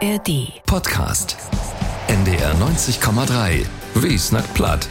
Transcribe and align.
ARD. 0.00 0.52
Podcast. 0.64 1.36
NDR 2.06 2.54
90,3. 2.54 3.66
Wie 3.94 4.16
snackt 4.16 4.54
platt. 4.54 4.88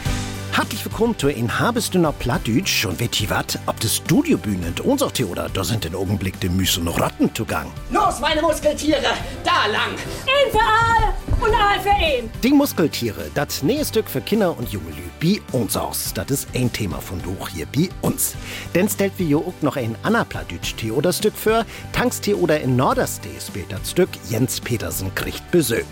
Hartlich 0.52 0.84
willkommen 0.84 1.18
zu 1.18 1.28
in 1.28 1.58
Habestünder 1.58 2.12
Plattdütsch 2.12 2.84
und 2.84 3.00
wisst 3.00 3.20
ihr 3.22 3.30
wat? 3.30 3.58
Ob 3.64 3.80
das 3.80 3.96
Studiobühne 3.96 4.66
und 4.66 4.80
unser 4.80 5.10
Theater, 5.10 5.48
da 5.52 5.64
sind 5.64 5.86
im 5.86 5.94
Augenblick 5.94 6.38
die 6.40 6.50
Müsse 6.50 6.82
noch 6.82 7.00
Ratten 7.00 7.34
zugang. 7.34 7.72
Los, 7.90 8.20
meine 8.20 8.42
Muskeltiere, 8.42 9.14
da 9.44 9.66
lang. 9.66 9.92
Ein 10.26 10.50
für 10.50 10.58
all 10.58 11.27
und 11.40 11.54
all 11.54 11.80
für 11.80 11.90
ein. 11.90 12.30
Die 12.42 12.52
Muskeltiere, 12.52 13.30
das 13.34 13.62
Nähestück 13.62 14.08
für 14.08 14.20
Kinder 14.20 14.56
und 14.56 14.68
Junge 14.70 14.92
bei 15.20 15.40
uns 15.52 15.76
aus. 15.76 16.12
Das 16.14 16.30
ist 16.30 16.48
ein 16.54 16.72
Thema 16.72 17.00
von 17.00 17.20
Duch 17.22 17.48
hier 17.48 17.66
bei 17.74 17.88
uns. 18.02 18.34
Denn 18.74 18.88
stellt 18.88 19.12
wir 19.16 19.38
auch 19.38 19.54
noch 19.62 19.76
ein 19.76 19.96
Anna 20.02 20.24
Plattdütsch 20.24 20.74
Theaterstück 20.76 21.34
für. 21.34 21.64
Tankstheater 21.92 22.60
in 22.60 22.76
Norderstee 22.76 23.28
spielt 23.44 23.72
das 23.72 23.90
Stück 23.90 24.08
Jens 24.28 24.60
Petersen 24.60 25.14
kriegt 25.14 25.50
Besög. 25.50 25.86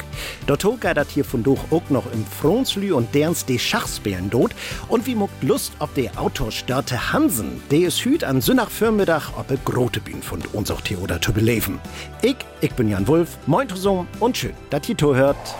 Dort 0.46 0.62
geht 0.80 0.96
das 0.96 1.08
hier 1.10 1.24
von 1.24 1.42
Duch 1.42 1.60
auch 1.70 1.88
noch 1.90 2.10
im 2.12 2.24
Fronslü 2.24 2.92
und 2.92 3.14
derns 3.14 3.44
de 3.44 3.58
Schachspielen 3.58 4.30
dort. 4.30 4.54
Und 4.88 5.06
wie 5.06 5.14
muckt 5.14 5.42
Lust 5.42 5.72
ob 5.78 5.94
der 5.94 6.18
Autor 6.20 6.52
Störte 6.52 7.12
Hansen, 7.12 7.62
der 7.70 7.88
ist 7.88 8.04
hüt 8.04 8.24
an 8.24 8.40
Sünnach-Firmiddag 8.40 9.32
ob 9.36 9.50
er 9.50 9.58
grote 9.58 10.00
Bühn 10.00 10.22
von 10.22 10.42
unser 10.52 10.76
Theater 10.76 11.20
zu 11.20 11.32
beleben. 11.32 11.80
Ich, 12.22 12.36
ich 12.60 12.72
bin 12.72 12.88
Jan 12.88 13.06
Wulff, 13.08 13.38
moin 13.46 13.68
zusammen 13.68 14.08
und 14.20 14.36
schön, 14.36 14.54
dass 14.70 14.88
ihr 14.88 14.96
hört. 15.36 15.54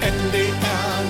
NDR 0.00 1.02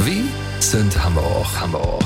90,3 0.00 0.06
Wie 0.06 0.24
sind 0.60 1.04
Hamburg, 1.04 1.46
Hamburg. 1.60 2.02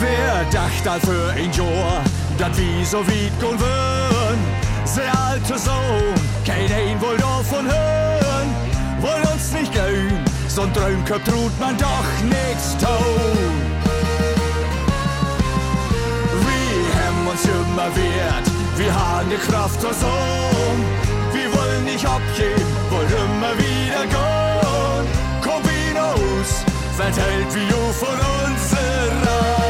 Wer 0.00 0.44
dacht 0.50 0.88
all 0.88 1.00
für 1.00 1.32
ein 1.32 1.52
Jahr, 1.52 2.02
dat 2.38 2.56
wie 2.56 2.84
so 2.84 2.98
weit 2.98 3.40
gehen 3.40 3.60
würden? 3.60 4.19
Der 5.00 5.18
alte 5.18 5.58
Sohn, 5.58 6.14
kein 6.44 6.70
ein 6.70 7.00
wohl 7.00 7.16
davon 7.16 7.64
hören, 7.64 8.48
woll 9.00 9.32
uns 9.32 9.50
nicht 9.52 9.72
gehen, 9.72 10.12
so 10.46 10.62
ein 10.62 10.74
Träumkopf 10.74 11.24
tut 11.24 11.58
man 11.58 11.74
doch 11.78 12.04
nichts 12.24 12.76
tun. 12.76 13.50
Wir 16.44 16.82
haben 17.00 17.26
uns 17.30 17.44
immer 17.46 17.88
wert, 17.96 18.46
wir 18.76 18.94
haben 18.94 19.30
die 19.30 19.50
Kraft 19.50 19.80
zur 19.80 19.94
Sohn, 19.94 20.78
wir 21.32 21.50
wollen 21.56 21.84
nicht 21.86 22.04
abgeben, 22.04 22.70
wollen 22.90 23.08
immer 23.08 23.56
wieder 23.56 24.06
gehen. 24.06 25.06
Komm 25.42 25.62
verteilt 26.94 27.54
wie 27.54 27.66
du 27.68 27.92
von 27.94 28.18
uns 28.44 28.72
Reis. 28.74 29.69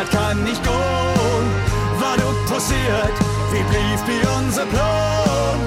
Dat 0.00 0.10
kann 0.10 0.42
nicht 0.44 0.62
gehen. 0.62 1.46
Was 1.98 2.16
dort 2.16 2.46
passiert, 2.46 3.14
wie 3.52 3.62
blieb 3.70 4.00
wie 4.06 4.26
unser 4.38 4.66
Plan? 4.66 5.58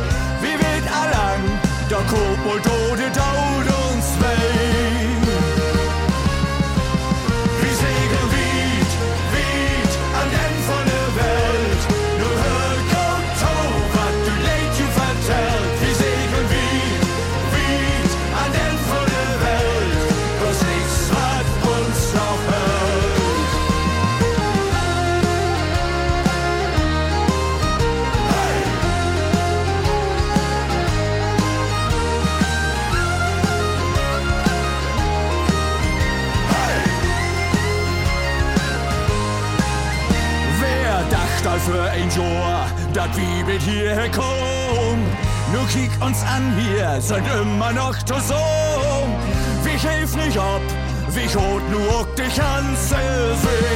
Wie 0.42 0.58
wird 0.64 0.86
allang, 1.02 1.42
da 1.90 1.98
kommt 1.98 2.44
wohl 2.46 2.62
Tode 2.62 3.12
sind 47.04 47.28
immer 47.28 47.74
noch 47.74 47.98
zusammen. 48.04 49.14
Wir 49.64 49.78
helfen 49.78 50.26
nicht 50.26 50.38
ab, 50.38 50.62
wir 51.10 51.28
hot 51.36 51.70
nur 51.70 52.08
die 52.16 52.24
ganze 52.24 52.96
Sicht. 53.42 53.73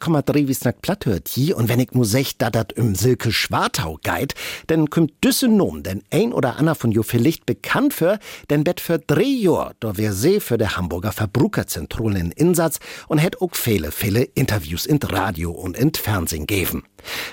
90,3 0.00 0.48
wie 0.48 0.54
snack 0.54 0.82
platt 0.82 1.06
hört 1.06 1.28
hier 1.28 1.56
und 1.56 1.68
wenn 1.68 1.80
ich 1.80 1.92
mu 1.92 2.04
sech, 2.04 2.36
da 2.38 2.50
dat 2.50 2.72
im 2.72 2.94
Silke 2.94 3.32
Schwartau 3.32 3.98
geit, 4.02 4.34
dann 4.66 4.90
kümmt 4.90 5.12
düsse 5.22 5.48
Nom, 5.48 5.82
denn 5.82 6.02
ein 6.10 6.32
oder 6.32 6.56
Anna 6.58 6.74
von 6.74 6.90
jo 6.90 7.02
vielleicht 7.02 7.46
bekannt 7.46 7.94
für, 7.94 8.18
denn 8.48 8.64
bet 8.64 8.80
für 8.80 8.98
drei 8.98 9.22
Jahr, 9.22 9.74
da 9.80 9.96
wär 9.96 10.12
sie 10.12 10.40
für 10.40 10.58
der 10.58 10.76
Hamburger 10.76 11.12
Verbrucherzentrale 11.12 12.18
in 12.18 12.32
Insatz 12.32 12.80
und 13.08 13.18
hätt 13.18 13.40
auch 13.40 13.54
viele, 13.54 13.92
viele 13.92 14.22
Interviews 14.22 14.86
in 14.86 14.98
Radio 15.02 15.50
und 15.50 15.76
in 15.76 15.92
Fernsehen 15.94 16.46
geben. 16.46 16.84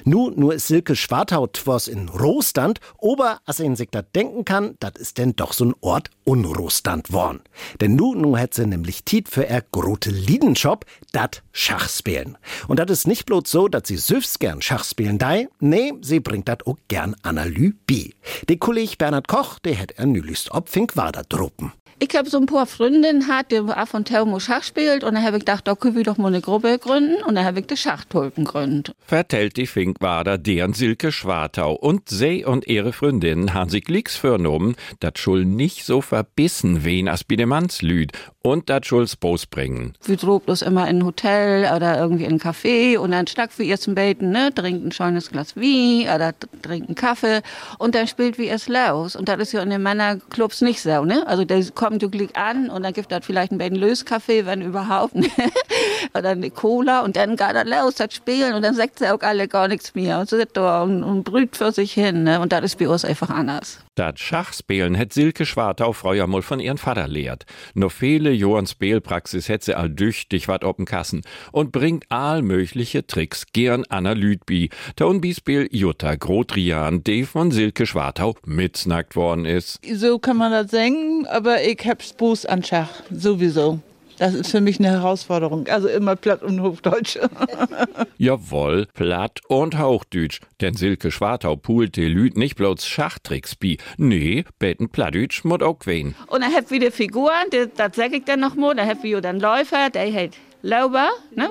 Nu, 0.04 0.32
nur 0.36 0.56
ist 0.56 0.68
Silke 0.68 0.96
Schwarthaut 0.96 1.62
was 1.66 1.88
in 1.88 2.10
Rohstand, 2.10 2.80
aber 3.02 3.40
als 3.46 3.62
ein 3.62 3.76
sich 3.76 3.90
das 3.92 4.06
denken 4.16 4.46
kann, 4.46 4.76
das 4.80 4.94
ist 4.98 5.18
denn 5.18 5.36
doch 5.36 5.58
ein 5.60 5.74
Ort 5.82 6.10
Unrohstand 6.28 7.14
worn. 7.14 7.40
Denn 7.80 7.96
nu, 7.96 8.14
nu 8.14 8.38
hat 8.38 8.54
sie 8.54 8.68
nämlich 8.68 9.06
Tiet 9.06 9.30
für 9.30 9.48
er 9.48 9.62
grote 9.72 10.10
Liedenshop, 10.10 10.86
dat 11.14 11.42
Schachspielen. 11.54 12.38
Und 12.68 12.80
das 12.80 12.92
ist 12.92 13.08
nicht 13.08 13.26
bloß 13.26 13.50
so, 13.50 13.70
dass 13.70 13.88
sie 13.88 13.96
süffs 13.96 14.38
gern 14.38 14.62
Schachspielen 14.62 15.20
dei, 15.20 15.48
nee, 15.62 15.94
sie 16.02 16.20
bringt 16.20 16.50
dat 16.50 16.68
auch 16.68 16.78
gern 16.90 17.16
Analy 17.22 17.74
bi. 17.88 18.14
Der 18.50 18.58
Kollege 18.58 18.98
Bernhard 18.98 19.30
Koch, 19.30 19.60
der 19.60 19.76
hätt 19.76 19.94
er 19.98 20.06
nülichst 20.06 20.52
ob 20.52 20.68
Fink 20.68 20.98
war 20.98 21.14
da 21.14 21.22
droppen. 21.24 21.72
Ich 22.00 22.16
habe 22.16 22.30
so 22.30 22.38
ein 22.38 22.46
paar 22.46 22.68
Freundinnen 22.68 23.22
gehabt, 23.22 23.52
die 23.52 23.58
und 23.58 24.08
zu 24.08 24.26
mal 24.26 24.40
Schach 24.40 24.64
spielt. 24.64 25.04
Und 25.04 25.16
dann 25.16 25.24
habe 25.24 25.38
ich 25.38 25.42
gedacht, 25.42 25.68
da 25.68 25.74
können 25.74 25.96
wir 25.96 26.04
doch 26.04 26.18
mal 26.18 26.28
eine 26.28 26.42
Gruppe 26.42 26.78
gründen. 26.78 27.24
Und 27.24 27.34
dann 27.34 27.44
habe 27.44 27.62
ich 27.62 27.66
die 27.66 27.76
Schachtulpen 27.76 28.46
gegründet. 28.46 28.96
Vertellt 29.00 29.58
die 29.58 29.66
Finkwader 29.66 30.38
deren 30.38 30.74
Silke 30.74 31.12
Schwartau. 31.12 31.74
Und 31.74 32.10
sie 32.10 32.46
und 32.46 32.68
ihre 32.68 32.94
Freundinnen 32.94 33.56
haben 33.56 33.72
sich 33.72 33.84
glicks 33.84 34.16
vernommen, 34.16 34.76
dat 35.00 35.18
schul 35.18 35.46
nicht 35.46 35.86
so 35.86 36.02
verbissen 36.02 36.86
wen 36.86 37.08
as 37.08 37.24
Bidemanns-Lüd 37.24 38.12
und 38.44 38.70
dat 38.70 38.86
schul's 38.86 39.16
Bos 39.16 39.46
bringen. 39.46 39.94
Wir 40.06 40.18
droben 40.18 40.46
bloß 40.46 40.62
immer 40.62 40.88
in 40.88 41.00
ein 41.00 41.06
Hotel 41.06 41.74
oder 41.76 41.98
irgendwie 42.00 42.26
in 42.26 42.34
ein 42.34 42.40
Café 42.40 42.98
und 42.98 43.12
dann 43.12 43.28
schnack 43.28 43.58
wir 43.58 43.66
ihr 43.66 43.80
zum 43.80 43.96
Beten, 43.96 44.32
ne? 44.32 44.54
Trinkt 44.54 44.86
ein 44.86 44.92
schönes 44.92 45.32
Glas 45.32 45.56
Wein 45.56 46.04
oder 46.14 46.34
trinkt 46.62 46.88
einen 46.88 46.96
Kaffee 46.96 47.42
und 47.78 47.96
dann 47.96 48.08
spielt 48.08 48.38
wir 48.38 48.54
es 48.54 48.68
los. 48.68 49.16
Und 49.16 49.28
das 49.28 49.40
ist 49.40 49.52
ja 49.54 49.62
in 49.62 49.70
den 49.70 49.84
Männerclubs 49.84 50.62
nicht 50.62 50.82
so, 50.82 51.04
ne? 51.04 51.26
Also 51.28 51.44
der 51.44 51.64
kommt 51.72 51.87
du 51.92 52.10
Glück 52.10 52.38
an 52.38 52.70
und 52.70 52.84
dann 52.84 52.94
gibt 52.94 53.12
das 53.12 53.26
vielleicht 53.26 53.52
ein 53.52 53.58
bisschen 53.58 53.76
Löskaffee, 53.76 54.46
wenn 54.46 54.62
überhaupt, 54.62 55.16
ne? 55.16 55.28
oder 56.14 56.30
eine 56.30 56.52
Cola 56.52 57.02
und 57.02 57.16
dann 57.16 57.36
geht 57.36 57.54
das 57.54 57.66
los, 57.66 57.96
das 57.96 58.14
Spielen 58.14 58.54
und 58.54 58.62
dann 58.62 58.76
sagt 58.76 59.00
sie 59.00 59.10
auch 59.10 59.22
alle 59.22 59.48
gar 59.48 59.68
nichts 59.68 59.96
mehr 59.96 60.20
und 60.20 60.30
sitzt 60.30 60.58
da 60.58 60.84
und, 60.84 61.04
und 61.04 61.24
brüht 61.24 61.56
für 61.56 61.72
sich 61.72 61.94
hin, 61.94 62.24
ne? 62.24 62.40
Und 62.40 62.52
das 62.52 62.64
ist 62.64 62.78
bei 62.78 62.88
uns 62.88 63.06
einfach 63.06 63.30
anders. 63.30 63.80
Dat 63.98 64.20
Schachspielen 64.20 64.94
hätt 64.94 65.12
Silke 65.12 65.44
Schwartau 65.48 65.92
früher 65.92 66.28
mal 66.28 66.44
von 66.44 66.60
ihren 66.60 66.78
Vater 66.78 67.08
lehrt. 67.08 67.48
Noch 67.74 67.92
viele 67.92 68.30
Johans 68.32 68.72
Spielpraxis 68.72 69.50
hätt 69.50 69.64
sie 69.64 69.76
all 69.76 69.90
düchtig 69.90 70.48
wat 70.48 70.64
op'n 70.64 70.86
Kassen 70.86 71.24
und 71.52 71.72
bringt 71.72 72.06
all 72.10 72.44
mögliche 72.44 73.08
Tricks 73.08 73.48
gern 73.54 73.86
Analyt 73.90 74.46
bi. 74.46 74.70
Ton 74.96 75.20
Bispiel 75.20 75.68
Jutta 75.72 76.14
Grotrian, 76.14 77.04
die 77.04 77.24
von 77.24 77.50
Silke 77.50 77.88
Schwartau 77.88 78.36
mitsnackt 78.46 79.16
worden 79.16 79.46
ist. 79.46 79.80
So 79.92 80.20
kann 80.20 80.38
man 80.38 80.52
das 80.52 80.70
sagen, 80.70 81.26
aber 81.26 81.64
ich 81.64 81.80
hab's 81.88 82.14
Buß 82.14 82.46
an 82.46 82.64
Schach, 82.64 83.02
sowieso. 83.10 83.80
Das 84.18 84.34
ist 84.34 84.52
für 84.52 84.62
mich 84.62 84.80
eine 84.80 84.90
Herausforderung. 84.90 85.68
Also 85.68 85.88
immer 85.88 86.16
platt 86.16 86.44
und 86.44 86.62
Hochdeutsch. 86.62 87.20
Jawohl, 88.18 88.88
platt 88.94 89.42
und 89.48 89.78
Hauchdütsch. 89.78 90.42
Denn 90.60 90.74
Silke 90.74 91.12
Schwartau 91.12 91.56
pult 91.56 91.98
de 91.98 92.08
Lüd 92.08 92.36
nicht 92.36 92.56
bloß 92.56 92.86
Schachtricks 92.86 93.56
bi. 93.56 93.78
Nee, 93.98 94.46
beten 94.60 94.90
Plattdütsch 94.90 95.44
mod 95.44 95.62
auch 95.62 95.80
wen. 95.86 96.16
Und 96.28 96.42
dann 96.42 96.54
habt 96.54 96.72
wir 96.72 96.80
die 96.80 96.92
Figuren, 96.92 97.50
die, 97.54 97.66
das 97.76 97.96
sag 97.96 98.14
ich 98.14 98.26
dann 98.26 98.40
noch 98.40 98.56
mal, 98.56 98.76
dann 98.76 98.88
habt 98.88 99.04
wir 99.04 99.22
dann 99.22 99.40
Läufer, 99.40 99.90
der 99.90 100.12
hat 100.12 100.32
Lauber, 100.64 101.10
ne? 101.36 101.50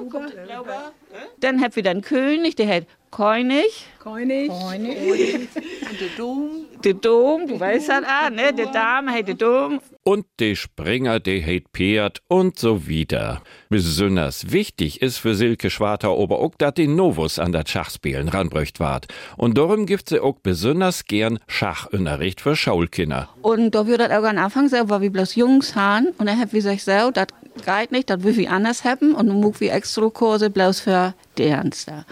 Lauber. 0.48 0.92
Dann 1.40 1.62
habt 1.62 1.76
wir 1.76 1.82
dann 1.82 2.02
König, 2.02 2.56
der 2.56 2.68
hat 2.68 2.84
König. 3.10 3.86
König. 4.02 4.50
Und 4.50 5.48
der 5.92 6.08
Dom. 6.16 6.50
Der 6.84 6.94
Dom, 6.94 7.46
du 7.46 7.58
weißt 7.58 7.88
das 7.88 8.04
ah, 8.06 8.30
ne? 8.30 8.52
Der 8.52 8.66
Dame 8.66 9.12
hat 9.12 9.28
der 9.28 9.34
Dom. 9.34 9.80
Und 10.02 10.26
de 10.38 10.54
Springer, 10.54 11.20
de 11.20 11.42
heit 11.42 11.64
Pferd 11.72 12.20
und 12.28 12.58
so 12.58 12.86
wieder. 12.86 13.42
Besonders 13.68 14.52
wichtig 14.52 15.02
ist 15.02 15.18
für 15.18 15.34
Silke 15.34 15.70
Schwartau 15.70 16.22
aber 16.22 16.40
auch, 16.40 16.54
dass 16.58 16.74
die 16.74 16.86
Novus 16.86 17.38
an 17.38 17.52
das 17.52 17.68
Schachspielen 17.70 18.28
ranbrücht 18.28 18.78
ward. 18.78 19.06
Und 19.36 19.58
darum 19.58 19.86
gibt 19.86 20.08
sie 20.08 20.20
auch 20.20 20.36
besonders 20.42 21.04
gern 21.04 21.38
Schachunterricht 21.48 22.40
für 22.40 22.56
Schaulkinder. 22.56 23.28
Und 23.42 23.74
da 23.74 23.86
wird 23.86 24.00
das 24.00 24.10
auch 24.10 24.24
am 24.24 24.38
Anfang 24.38 24.68
so, 24.68 24.88
weil 24.88 25.00
wir 25.00 25.10
bloß 25.10 25.34
Jungs 25.34 25.74
haben. 25.74 26.08
Und 26.18 26.26
dann 26.26 26.38
hab 26.38 26.52
wir 26.52 26.60
gesagt, 26.62 26.82
so, 26.82 27.10
das 27.10 27.26
geht 27.64 27.92
nicht, 27.92 28.10
das 28.10 28.22
will 28.22 28.36
wir 28.36 28.50
anders 28.50 28.84
haben. 28.84 29.14
Und 29.14 29.28
dann 29.28 29.40
muck 29.40 29.60
wir 29.60 29.72
extra 29.72 30.08
Kurse 30.08 30.50
bloß 30.50 30.80
für 30.80 31.14
dern's 31.38 31.86
da. 31.86 32.04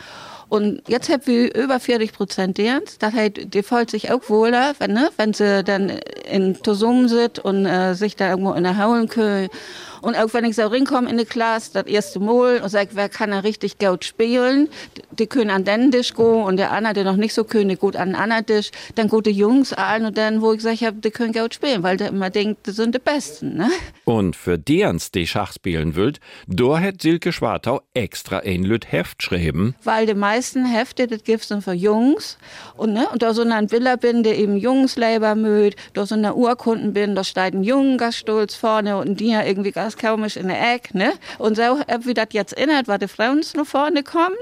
Und 0.54 0.82
jetzt 0.86 1.08
haben 1.08 1.26
wir 1.26 1.52
über 1.52 1.80
40 1.80 2.12
Prozent 2.12 2.58
dern's. 2.58 2.96
Das 2.98 3.12
heißt, 3.12 3.52
die 3.52 3.64
fühlt 3.64 3.90
sich 3.90 4.12
auch 4.12 4.28
wohler, 4.28 4.74
wenn, 4.78 4.92
ne, 4.92 5.08
wenn 5.16 5.32
sie 5.32 5.64
dann 5.64 5.88
in 6.30 6.54
zusammen 6.62 7.08
sind 7.08 7.40
und 7.40 7.66
äh, 7.66 7.94
sich 7.94 8.14
da 8.14 8.30
irgendwo 8.30 8.52
in 8.52 8.62
der 8.62 8.78
Haulen 8.78 9.08
können. 9.08 9.48
Und 10.04 10.16
auch 10.16 10.34
wenn 10.34 10.44
ich 10.44 10.54
so 10.56 10.66
rinkomme 10.66 11.08
in 11.08 11.16
die 11.16 11.24
Klasse, 11.24 11.70
das 11.72 11.86
erste 11.86 12.20
Mal, 12.20 12.60
und 12.60 12.68
sag, 12.68 12.88
wer 12.92 13.08
kann 13.08 13.30
da 13.30 13.38
richtig 13.38 13.78
gut 13.78 14.04
spielen, 14.04 14.68
die 15.12 15.26
können 15.26 15.50
an 15.50 15.64
den 15.64 15.90
Tisch 15.90 16.12
gehen 16.12 16.42
und 16.42 16.58
der 16.58 16.72
andere, 16.72 16.92
der 16.92 17.04
noch 17.04 17.16
nicht 17.16 17.32
so 17.32 17.44
können, 17.44 17.68
der 17.68 17.78
geht 17.78 17.96
an 17.96 18.10
den 18.10 18.16
anderen 18.16 18.44
Tisch. 18.44 18.70
Dann 18.96 19.08
gute 19.08 19.30
Jungs 19.30 19.72
allen 19.72 20.04
und 20.04 20.18
dann, 20.18 20.42
wo 20.42 20.52
ich 20.52 20.58
gesagt 20.58 20.82
habe, 20.82 20.98
die 20.98 21.10
können 21.10 21.32
gut 21.32 21.54
spielen, 21.54 21.82
weil 21.82 21.96
der 21.96 22.08
immer 22.08 22.28
denkt, 22.28 22.66
die 22.66 22.72
sind 22.72 22.94
die 22.94 22.98
Besten. 22.98 23.56
Ne? 23.56 23.70
Und 24.04 24.36
für 24.36 24.58
derens 24.58 25.10
die 25.10 25.26
Schach 25.26 25.54
spielen 25.54 25.96
wollt, 25.96 26.20
da 26.46 26.80
hat 26.80 27.00
Silke 27.00 27.32
Schwartau 27.32 27.80
extra 27.94 28.40
ein 28.40 28.62
Lüt 28.62 28.92
Heft 28.92 29.18
geschrieben. 29.18 29.74
Weil 29.84 30.04
die 30.04 30.14
meisten 30.14 30.66
Hefte, 30.66 31.06
das 31.06 31.24
gibt's 31.24 31.48
dann 31.48 31.62
für 31.62 31.72
Jungs. 31.72 32.36
Und, 32.76 32.92
ne, 32.92 33.08
und 33.10 33.22
da 33.22 33.32
so 33.32 33.42
ein 33.42 33.70
Villa 33.70 33.96
bin, 33.96 34.22
der 34.22 34.36
eben 34.38 34.58
Jungslabor 34.58 35.34
mögt, 35.34 35.78
da 35.94 36.04
so 36.04 36.14
eine 36.14 36.34
Urkunden 36.34 36.92
bin, 36.92 37.14
da 37.14 37.24
steht 37.24 37.54
ein 37.54 37.64
Jungen 37.64 37.96
ganz 37.96 38.16
stolz 38.16 38.54
vorne 38.54 38.98
und 38.98 39.20
die 39.20 39.30
ja 39.30 39.42
irgendwie 39.42 39.72
ganz 39.72 39.94
komisch 39.99 40.37
in 40.37 40.49
der 40.49 40.75
Ecke, 40.75 40.96
ne? 40.96 41.12
Und 41.38 41.56
so, 41.56 41.62
ob 41.62 42.06
wie 42.06 42.14
das 42.14 42.29
jetzt 42.32 42.52
erinnert, 42.55 42.88
was 42.88 42.99
die 42.99 43.08
Frauen 43.08 43.43
nach 43.55 43.67
vorne 43.67 44.02
kommt. 44.02 44.35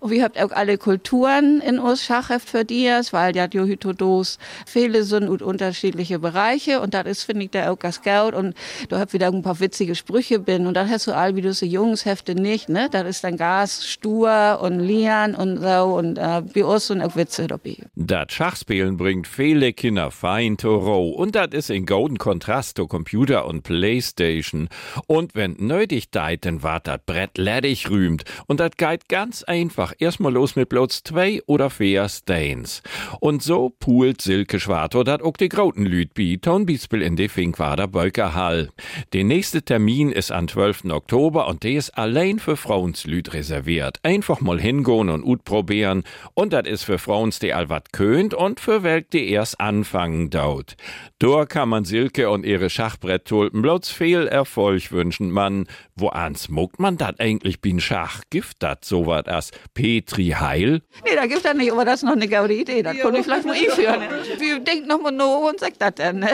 Und 0.00 0.10
wir 0.10 0.22
habt 0.24 0.40
auch 0.42 0.50
alle 0.50 0.78
Kulturen 0.78 1.60
in 1.60 1.78
uns 1.78 2.04
Schachheft 2.04 2.48
für 2.48 2.64
dies, 2.64 3.12
weil 3.12 3.36
ja 3.36 3.46
die 3.46 3.60
Hytodos 3.60 4.38
viele 4.66 5.04
sind 5.04 5.28
und 5.28 5.42
unterschiedliche 5.42 6.18
Bereiche. 6.18 6.80
Und 6.80 6.94
das 6.94 7.06
ist, 7.06 7.24
finde 7.24 7.44
ich, 7.44 7.50
da 7.50 7.70
auch 7.70 7.78
ganz 7.78 8.02
gut. 8.02 8.34
Und 8.34 8.54
da 8.88 8.98
habt 8.98 9.12
wieder 9.12 9.28
ein 9.28 9.42
paar 9.42 9.60
witzige 9.60 9.94
Sprüche 9.94 10.38
bin. 10.38 10.66
Und 10.66 10.74
dann 10.74 10.88
hast 10.88 11.06
du 11.06 11.12
all 11.12 11.36
wie 11.36 11.42
du 11.42 11.52
so 11.52 11.66
Jungshefte 11.66 12.34
nicht, 12.34 12.68
ne? 12.68 12.88
Das 12.90 13.06
ist 13.06 13.24
dann 13.24 13.36
Gas, 13.36 13.86
Stur 13.86 14.58
und 14.62 14.80
Lian 14.80 15.34
und 15.34 15.58
so. 15.58 15.94
Und 15.96 16.18
äh, 16.18 16.42
bei 16.54 16.64
uns 16.64 16.86
sind 16.86 17.02
auch 17.02 17.16
Witze 17.16 17.46
dabei. 17.46 17.76
Das 17.94 18.26
Schachspielen 18.30 18.96
bringt 18.96 19.26
viele 19.26 19.72
Kinder 19.72 20.10
fein 20.10 20.56
to 20.56 20.76
row 20.76 21.14
und 21.14 21.34
das 21.34 21.48
ist 21.52 21.70
in 21.70 21.86
golden 21.86 22.18
Kontrast 22.18 22.76
zu 22.76 22.86
Computer 22.86 23.46
und 23.46 23.62
Playstation. 23.62 24.68
Und 25.06 25.34
wenn 25.34 25.56
nötig 25.58 26.10
deit, 26.10 26.44
dann 26.44 26.62
wart 26.62 26.86
dat 26.86 27.06
Brett 27.06 27.38
ledig 27.38 27.90
rühmt. 27.90 28.24
Und 28.46 28.60
dat 28.60 28.78
geht 28.78 29.08
ganz 29.08 29.42
einfach. 29.42 29.92
Erstmal 29.98 30.32
los 30.32 30.56
mit 30.56 30.68
bloß 30.68 31.02
zwei 31.04 31.40
oder 31.46 31.70
vier 31.70 32.08
Stains. 32.08 32.82
Und 33.20 33.42
so 33.42 33.70
poolt 33.70 34.20
Silke 34.20 34.60
Schwarto 34.60 35.04
dat 35.04 35.22
auch 35.22 35.36
die 35.36 35.48
Groten 35.48 35.84
Lüd 35.84 36.14
bi, 36.14 36.38
ton 36.38 36.66
Bispel 36.66 37.02
in 37.02 37.16
de 37.16 37.28
Finkwader 37.28 37.88
Bölkerhall. 37.88 38.70
Der 39.12 39.24
nächste 39.24 39.62
Termin 39.62 40.10
ist 40.10 40.32
am 40.32 40.48
12. 40.48 40.86
Oktober 40.90 41.46
und 41.48 41.62
der 41.62 41.72
ist 41.72 41.90
allein 41.90 42.38
für 42.38 42.56
Frauenslüd 42.56 43.32
reserviert. 43.32 43.98
Einfach 44.02 44.40
mal 44.40 44.60
hingehen 44.60 45.08
und 45.08 45.24
ut 45.24 45.44
probieren. 45.44 46.04
Und 46.34 46.52
dat 46.52 46.66
ist 46.66 46.84
für 46.84 46.98
Frauens, 46.98 47.38
die 47.38 47.52
all 47.52 47.68
wat 47.68 47.92
könnt 47.92 48.34
und 48.34 48.60
für 48.60 48.82
Welk, 48.82 49.10
die 49.10 49.28
erst 49.30 49.60
anfangen 49.60 50.30
daut. 50.30 50.76
Dort 51.18 51.50
kann 51.50 51.68
man 51.68 51.84
Silke 51.84 52.30
und 52.30 52.44
ihre 52.44 52.70
Schachbretttulpen 52.70 53.62
bloß 53.62 53.90
viel 53.90 54.26
Erfolg 54.64 54.92
wünschen. 54.92 55.30
Man, 55.30 55.66
wo 55.94 56.08
ans 56.08 56.48
muckt 56.48 56.78
man 56.78 56.96
dat 56.96 57.20
eigentlich 57.20 57.60
bin 57.60 57.80
Schach? 57.80 58.22
Gift 58.30 58.62
dat 58.62 58.84
so 58.84 59.06
wat 59.06 59.28
as 59.28 59.50
Petri 59.74 60.30
Heil? 60.30 60.80
Nee, 61.04 61.14
da 61.14 61.26
gibt 61.26 61.44
es 61.44 61.54
nicht, 61.54 61.70
aber 61.70 61.84
das 61.84 61.96
ist 61.96 62.02
noch 62.04 62.12
eine 62.12 62.28
gute 62.28 62.52
Idee. 62.52 62.82
Das 62.82 62.96
könnte 62.96 63.18
ich 63.18 63.24
vielleicht 63.24 63.46
mal 63.46 63.54
einführen. 63.54 64.00
Wir 64.38 64.60
denken 64.60 64.88
noch 64.88 65.00
mal 65.00 65.12
nach 65.12 65.50
und 65.50 65.60
sagt 65.60 65.80
das 65.80 65.94
dann. 65.96 66.20
Ne? 66.20 66.28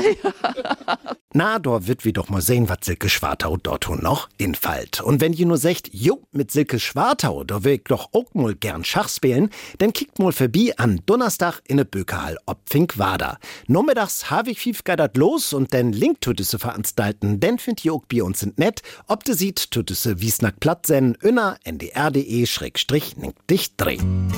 Na, 1.33 1.59
da 1.59 1.87
wird 1.87 2.05
wir 2.05 2.13
doch 2.13 2.29
mal 2.29 2.41
sehen, 2.41 2.69
was 2.69 2.79
Silke 2.83 3.09
Schwartau 3.09 3.57
dort 3.57 3.89
noch 4.03 4.29
infallt. 4.37 5.01
Und 5.01 5.21
wenn 5.21 5.33
ihr 5.33 5.47
nur 5.47 5.59
sagt, 5.59 5.91
jo, 5.93 6.23
mit 6.33 6.51
Silke 6.51 6.79
Schwartau, 6.79 7.45
da 7.45 7.65
will 7.65 7.75
ich 7.75 7.85
doch 7.85 8.11
auch 8.13 8.35
mal 8.35 8.55
gern 8.55 8.85
Schach 8.85 9.09
spielen, 9.09 9.51
dann 9.79 9.93
kickt 9.93 10.19
mal 10.19 10.33
vorbei 10.33 10.73
an 10.77 11.01
Donnerstag 11.07 11.61
in 11.67 11.79
der 11.79 11.85
Bökerhall 11.85 12.39
ob 12.47 12.59
Finkwader. 12.69 13.39
Nachmittags 13.67 14.31
habe 14.31 14.51
ich 14.51 14.73
dat 14.85 15.17
los 15.17 15.53
und 15.53 15.73
den 15.73 15.93
Link 15.93 16.19
zu 16.23 16.33
diese 16.33 16.59
Veranstalten, 16.59 17.41
den 17.41 17.59
findet 17.59 17.85
ihr 17.85 17.95
auch 17.95 18.05
bei 18.07 18.20
uns 18.25 18.43
in 18.43 18.53
Net. 18.57 18.83
Ob 19.07 19.25
du 19.25 19.35
sieht, 19.35 19.71
tut 19.71 19.91
diese 19.91 20.21
Wiesnack 20.21 20.61
platt 20.61 20.87
sen, 20.87 21.17
inner 21.23 21.59
ndr.de 21.65 22.47
schrägstrich 22.47 23.17
nick 23.17 23.35
dich 23.47 23.77
drehen. 23.77 24.29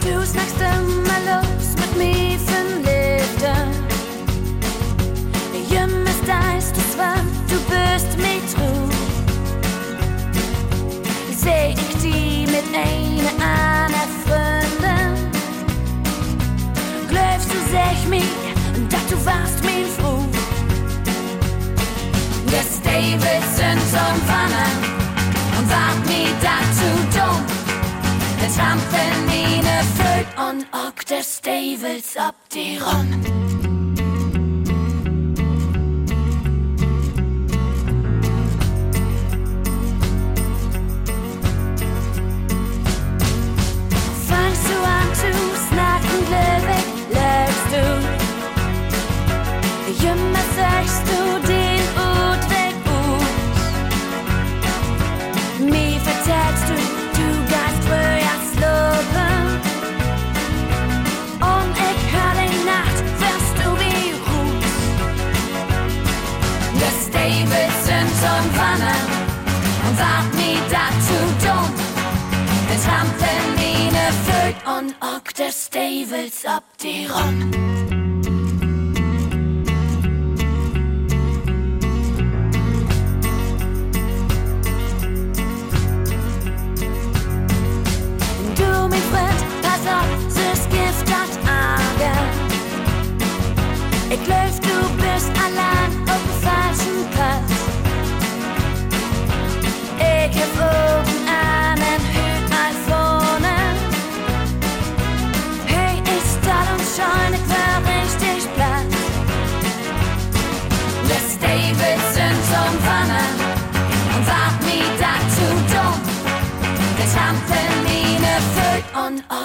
Du 0.00 0.26
snackst 0.26 1.01
mich 18.12 18.42
dass 18.90 19.06
du 19.06 19.16
warst 19.24 19.64
mein 19.64 19.86
Froh. 19.96 20.24
Des 22.46 22.80
Davidson 22.82 23.78
zum 23.92 24.16
Wandern 24.28 24.78
und 25.58 25.66
wart 25.70 26.00
mir 26.06 26.32
dazu 26.48 26.88
dumm. 27.16 27.42
Es 28.44 28.54
trampeln 28.56 29.18
meine 29.26 29.76
Föt 29.96 30.26
und 30.36 30.66
auch 30.72 31.02
des 31.04 31.40
Davids 31.40 32.16
ab 32.16 32.34
die 32.52 32.76
rum. 32.76 33.08
Fangst 44.28 44.66
du 44.68 44.76
an 44.96 45.08
zu 45.14 45.30
snacken, 45.66 46.18
glöwig, 46.26 46.82
läufst 46.82 46.91
du. 47.72 47.84
Immer 50.04 50.44
sagst 50.56 51.02
du 51.08 51.20
den 51.46 51.82
Utweg 51.96 52.31
Rock. 77.00 78.01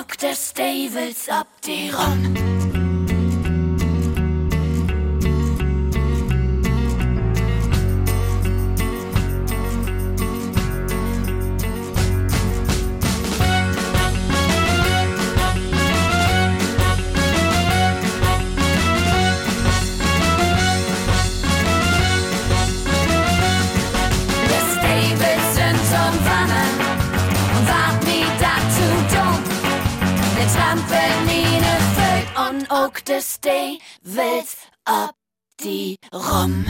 Auch 0.07 0.15
des 0.15 0.53
Davils 0.53 1.29
ab 1.29 1.47
Föt 32.87 32.87
und 32.87 32.93
auch 32.93 32.99
des 32.99 33.39
Davils 33.41 34.57
ab 34.85 35.15
die 35.61 35.97
rum. 36.13 36.65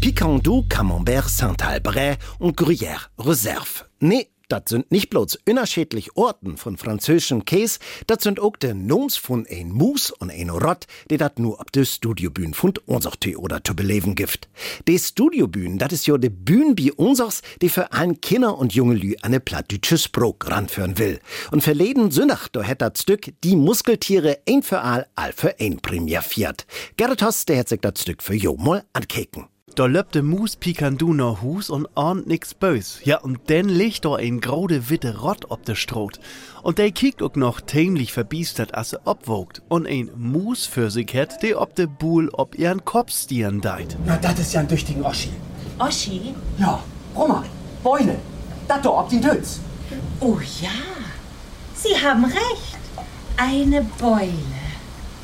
Picandeau, 0.00 0.64
Camembert, 0.68 1.28
Saint-Albret 1.28 2.18
und 2.38 2.56
Gruyère 2.56 3.08
Reserve. 3.18 3.86
Nee, 3.98 4.28
das 4.48 4.62
sind 4.68 4.90
nicht 4.92 5.10
bloß 5.10 5.38
unterschiedlich 5.48 6.16
Orten 6.16 6.56
von 6.56 6.76
französischen 6.76 7.44
Käse, 7.44 7.78
das 8.06 8.22
sind 8.22 8.40
auch 8.40 8.56
de 8.56 8.74
Noms 8.74 9.16
von 9.16 9.46
ein 9.50 9.70
Mus 9.70 10.10
und 10.10 10.30
ein 10.30 10.50
Rott, 10.50 10.86
die 11.10 11.16
dat 11.16 11.38
nur 11.38 11.60
ab 11.60 11.72
de 11.72 11.84
Studiobühn 11.84 12.54
von 12.54 12.74
unser 12.86 13.12
oder 13.36 13.64
zu 13.64 13.74
beleben 13.74 14.14
gibt. 14.14 14.48
De 14.86 14.98
Studiobühn, 14.98 15.78
dat 15.78 15.92
is 15.92 16.06
jo 16.06 16.16
de 16.18 16.30
Bühn 16.30 16.74
bi 16.74 16.92
unsers, 16.92 17.42
die 17.62 17.68
für 17.68 17.92
allen 17.92 18.20
Kinder 18.20 18.56
und 18.58 18.74
junge 18.74 18.94
Lü 18.94 19.14
eine 19.22 19.40
plattdütsche 19.40 19.98
Sprog 19.98 20.48
ranführen 20.48 20.98
will. 20.98 21.20
Und 21.50 21.62
verleden 21.62 22.10
Sündach, 22.10 22.48
do 22.48 22.62
hätt 22.62 22.82
dat 22.82 22.98
Stück 22.98 23.32
die 23.42 23.56
Muskeltiere 23.56 24.38
ein 24.48 24.62
für 24.62 24.80
all, 24.80 25.06
all 25.14 25.32
für 25.32 25.58
ein 25.58 25.78
Premier 25.78 26.22
fiert. 26.22 26.66
Gerrit 26.96 27.22
Hoss, 27.22 27.46
der 27.46 27.56
hätt 27.56 27.68
sich 27.68 27.80
dat 27.80 27.98
Stück 27.98 28.22
für 28.22 28.34
jo 28.34 28.56
mal 28.56 28.84
ankeken. 28.92 29.55
Da 29.76 29.84
löbt 29.84 30.14
de 30.14 30.22
Mus 30.22 30.56
Pikandu 30.56 31.12
nach 31.12 31.42
Hus 31.42 31.68
und 31.68 31.86
ahnt 31.94 32.26
nix 32.26 32.54
bös. 32.54 32.98
Ja, 33.04 33.18
und 33.18 33.40
dann 33.48 33.68
liegt 33.68 34.06
da 34.06 34.14
ein 34.14 34.40
graude 34.40 34.88
witte 34.88 35.18
Rott 35.18 35.50
ob 35.50 35.66
de 35.66 35.74
Stroh. 35.74 36.08
Und 36.62 36.78
der 36.78 36.90
kiekt 36.92 37.22
auch 37.22 37.34
noch 37.34 37.60
tämlich 37.60 38.14
verbiestert, 38.14 38.72
als 38.72 38.94
er 38.94 39.00
obwogt. 39.04 39.60
Und 39.68 39.86
ein 39.86 40.10
Mus 40.16 40.64
für 40.64 40.90
sich 40.90 41.14
hat, 41.14 41.42
der 41.42 41.60
ob 41.60 41.74
de 41.74 41.84
Buhl 41.84 42.30
ob 42.32 42.54
ihren 42.54 42.86
Kopf 42.86 43.12
stieren 43.12 43.60
deit. 43.60 43.98
Na, 44.06 44.16
das 44.16 44.38
ist 44.38 44.54
ja 44.54 44.60
ein 44.60 44.68
tüchtigen 44.68 45.04
Oschi. 45.04 45.28
Oschi? 45.78 46.34
Ja, 46.56 46.82
Roma, 47.14 47.44
Beule. 47.82 48.16
Das 48.68 48.80
da, 48.80 48.88
ob 48.88 49.10
die 49.10 49.20
Dötz. 49.20 49.60
Oh 50.20 50.38
ja, 50.62 50.70
Sie 51.74 51.94
haben 52.02 52.24
recht. 52.24 52.78
Eine 53.36 53.82
Beule. 53.98 54.32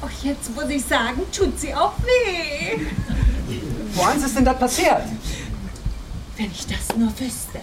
Ach, 0.03 0.23
jetzt 0.23 0.55
muss 0.55 0.69
ich 0.69 0.85
sagen, 0.85 1.23
tut 1.35 1.59
sie 1.59 1.75
auch 1.75 1.95
weh. 2.01 2.83
Woans 3.95 4.25
ist 4.25 4.37
denn 4.37 4.45
das 4.45 4.59
passiert? 4.59 5.03
Wenn 6.37 6.47
ich 6.47 6.67
das 6.67 6.97
nur 6.97 7.09
wüsste. 7.11 7.61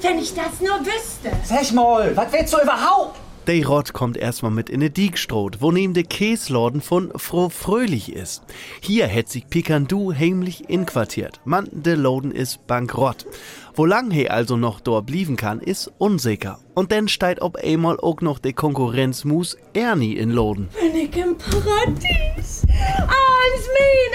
Wenn 0.00 0.18
ich 0.18 0.34
das 0.34 0.60
nur 0.60 0.80
wüsste. 0.80 1.30
Sag 1.44 1.72
mal, 1.72 2.16
was 2.16 2.32
willst 2.32 2.52
du 2.52 2.58
überhaupt? 2.60 3.18
Der 3.46 3.66
Rott 3.66 3.92
kommt 3.92 4.16
erstmal 4.16 4.52
mit 4.52 4.70
in 4.70 4.78
de 4.78 4.88
Diegstroh, 4.88 5.50
wo 5.58 5.72
neben 5.72 5.94
de 5.94 6.04
Käslorden 6.04 6.80
von 6.80 7.12
Froh 7.16 7.48
Fröhlich 7.48 8.12
ist. 8.12 8.42
Hier 8.80 9.08
hätt 9.08 9.28
sich 9.28 9.48
Pikandu 9.48 10.14
heimlich 10.14 10.68
inquartiert. 10.68 11.40
Man, 11.44 11.68
de 11.72 11.94
Loden 11.94 12.30
ist 12.30 12.64
bankrott. 12.68 13.26
Wo 13.74 13.86
lang 13.86 14.10
he 14.10 14.28
also 14.28 14.58
noch 14.58 14.80
dort 14.80 15.06
blieben 15.06 15.36
kann, 15.36 15.60
ist 15.60 15.90
unsicher. 15.96 16.58
Und 16.74 16.92
dann 16.92 17.08
steigt 17.08 17.40
ob 17.40 17.56
einmal 17.56 17.98
auch 17.98 18.20
noch 18.20 18.38
de 18.38 18.52
Konkurrenzmus 18.52 19.56
Ernie 19.72 20.12
in 20.12 20.30
Loden. 20.30 20.68
Bin 20.78 20.94
ich 20.94 21.16
im 21.16 21.36
Paradies. 21.38 22.64
Eins 22.68 23.68
mein, 23.78 24.12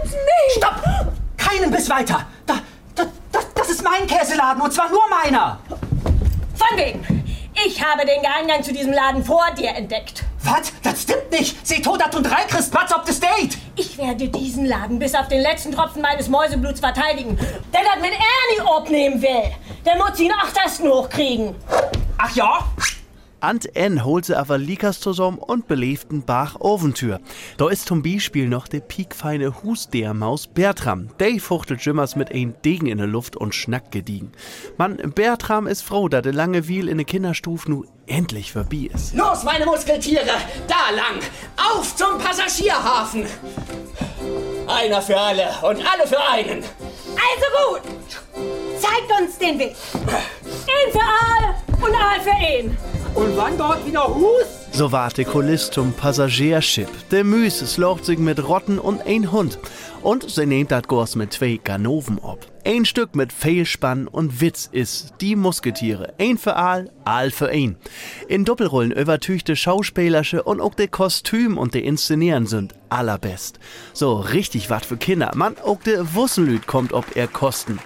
eins 0.00 0.12
mein. 0.12 0.50
Stopp! 0.56 1.12
Keinen 1.36 1.72
bis 1.72 1.90
weiter! 1.90 2.24
Da, 2.46 2.60
da, 2.94 3.06
das, 3.32 3.52
das 3.52 3.70
ist 3.70 3.82
mein 3.82 4.06
Käseladen 4.06 4.62
und 4.62 4.72
zwar 4.72 4.88
nur 4.90 5.02
meiner! 5.10 5.58
Von 6.54 6.78
wegen. 6.78 7.19
Ich 7.66 7.84
habe 7.84 8.06
den 8.06 8.22
Geheimgang 8.22 8.62
zu 8.62 8.72
diesem 8.72 8.92
Laden 8.92 9.24
vor 9.24 9.44
dir 9.58 9.70
entdeckt. 9.70 10.24
Was? 10.42 10.72
Das 10.82 11.02
stimmt 11.02 11.30
nicht! 11.30 11.66
Setodat 11.66 12.14
und 12.14 12.22
drei 12.22 12.44
kriegst 12.48 12.70
Platz 12.70 12.92
auf 12.92 13.04
das 13.04 13.20
Date! 13.20 13.58
Ich 13.76 13.98
werde 13.98 14.28
diesen 14.28 14.64
Laden 14.64 14.98
bis 14.98 15.14
auf 15.14 15.28
den 15.28 15.42
letzten 15.42 15.72
Tropfen 15.72 16.00
meines 16.00 16.28
Mäusebluts 16.28 16.80
verteidigen. 16.80 17.36
Der 17.72 17.80
das 17.82 18.00
mit 18.00 18.12
Ernie 18.12 18.76
abnehmen 18.76 19.20
will, 19.20 19.52
der 19.84 19.96
muss 19.96 20.18
ihn 20.18 20.32
auch 20.32 20.50
das 20.54 20.80
hochkriegen. 20.80 21.54
Ach 22.16 22.34
ja? 22.34 22.60
Ant 23.40 23.74
N 23.74 24.04
holt 24.04 24.26
sie 24.26 24.38
aber 24.38 24.58
Likas 24.58 25.00
zusammen 25.00 25.38
und 25.38 25.66
belebten 25.66 26.22
Bach 26.22 26.56
Oventür. 26.60 27.20
Da 27.56 27.68
ist 27.68 27.86
zum 27.86 28.02
Beispiel 28.02 28.48
noch 28.48 28.68
der 28.68 28.80
piekfeine 28.80 29.62
Husdeermaus 29.62 30.46
Bertram. 30.46 31.08
Der 31.18 31.40
fuchtelt 31.40 31.80
Jimmers 31.80 32.16
mit 32.16 32.32
ein 32.32 32.54
Degen 32.64 32.86
in 32.86 32.98
der 32.98 33.06
Luft 33.06 33.36
und 33.36 33.54
schnackt 33.54 33.92
gediegen. 33.92 34.32
Mann, 34.76 34.96
Bertram 35.14 35.66
ist 35.66 35.82
froh, 35.82 36.08
dass 36.08 36.22
der 36.22 36.34
lange 36.34 36.68
Wiel 36.68 36.88
in 36.88 36.98
der 36.98 37.06
Kinderstufe 37.06 37.70
nu 37.70 37.84
endlich 38.06 38.52
vorbei 38.52 38.90
ist. 38.92 39.14
Los, 39.14 39.42
meine 39.44 39.64
Muskeltiere! 39.64 40.26
Da 40.68 40.90
lang! 40.94 41.20
Auf 41.56 41.96
zum 41.96 42.18
Passagierhafen! 42.18 43.24
Einer 44.66 45.00
für 45.00 45.18
alle 45.18 45.48
und 45.62 45.78
alle 45.78 46.06
für 46.06 46.20
einen! 46.30 46.62
Also 46.62 47.46
gut. 47.64 47.82
Zeigt 48.78 49.20
uns 49.20 49.38
den 49.38 49.58
Weg. 49.58 49.76
Ein 50.04 50.92
für 50.92 51.00
all 51.00 51.54
und 51.82 51.94
all 51.94 52.20
für 52.20 52.58
ihn. 52.58 52.89
Und 53.14 53.36
wann 53.36 53.58
dort 53.58 53.86
wieder 53.86 54.06
Hus? 54.06 54.46
So 54.72 54.92
wart 54.92 55.18
der 55.18 55.24
Kuliss 55.24 55.70
zum 55.70 55.92
Passagiership. 55.92 56.88
Der 57.10 57.24
Müs 57.24 57.58
slocht 57.58 58.04
sich 58.04 58.18
mit 58.18 58.46
Rotten 58.46 58.78
und 58.78 59.06
ein 59.06 59.32
Hund. 59.32 59.58
Und 60.02 60.30
sie 60.30 60.46
nehmt 60.46 60.70
dat 60.70 60.88
Gors 60.88 61.16
mit 61.16 61.32
zwei 61.32 61.60
Ganoven 61.62 62.18
ob. 62.18 62.49
Ein 62.62 62.84
Stück 62.84 63.14
mit 63.14 63.32
viel 63.32 63.64
Spann 63.64 64.06
und 64.06 64.42
Witz 64.42 64.68
ist 64.70 65.14
Die 65.22 65.34
Musketiere. 65.34 66.12
Ein 66.18 66.36
für 66.36 66.56
all, 66.56 66.90
all 67.04 67.30
für 67.30 67.48
ein. 67.48 67.76
In 68.28 68.44
Doppelrollen 68.44 68.92
übertüchte 68.92 69.56
Schauspielerische 69.56 70.42
und 70.42 70.60
auch 70.60 70.74
de 70.74 70.86
Kostüm 70.86 71.56
und 71.56 71.72
de 71.72 71.82
Inszenieren 71.82 72.46
sind 72.46 72.74
allerbest. 72.90 73.58
So 73.94 74.16
richtig 74.16 74.68
wat 74.68 74.84
für 74.84 74.98
Kinder. 74.98 75.30
Man, 75.34 75.56
auch 75.64 75.80
de 75.80 76.04
Wussenlüd 76.12 76.66
kommt 76.66 76.92
ob 76.92 77.16
er 77.16 77.28
kosten. 77.28 77.78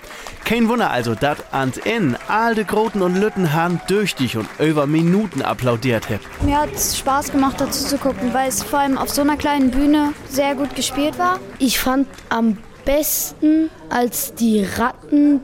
Kein 0.45 0.69
Wunder 0.69 0.91
also, 0.91 1.15
dat 1.15 1.53
ans 1.53 1.77
in 1.79 2.17
all 2.27 2.57
de 2.57 2.65
Groten 2.65 3.01
und 3.01 3.17
Lüttenhahn 3.17 3.81
durch 3.87 4.17
dich 4.17 4.37
und 4.37 4.49
über 4.59 4.87
Minuten 4.87 5.41
applaudiert 5.41 6.09
hebt. 6.09 6.25
Mir 6.43 6.63
hat 6.63 6.73
es 6.75 6.99
Spaß 6.99 7.31
gemacht, 7.31 7.61
dazu 7.61 7.85
zu 7.85 7.97
gucken, 7.97 8.35
weil 8.35 8.49
es 8.49 8.63
vor 8.63 8.81
allem 8.81 8.99
auf 8.99 9.11
so 9.11 9.23
einer 9.23 9.37
kleinen 9.37 9.71
Bühne 9.71 10.13
sehr 10.29 10.57
gut 10.57 10.75
gespielt 10.75 11.19
war. 11.19 11.39
Ich 11.59 11.79
fand 11.79 12.09
am 12.29 12.59
besten, 12.85 13.71
als 13.91 14.35
die 14.35 14.65
Ratten 14.65 15.41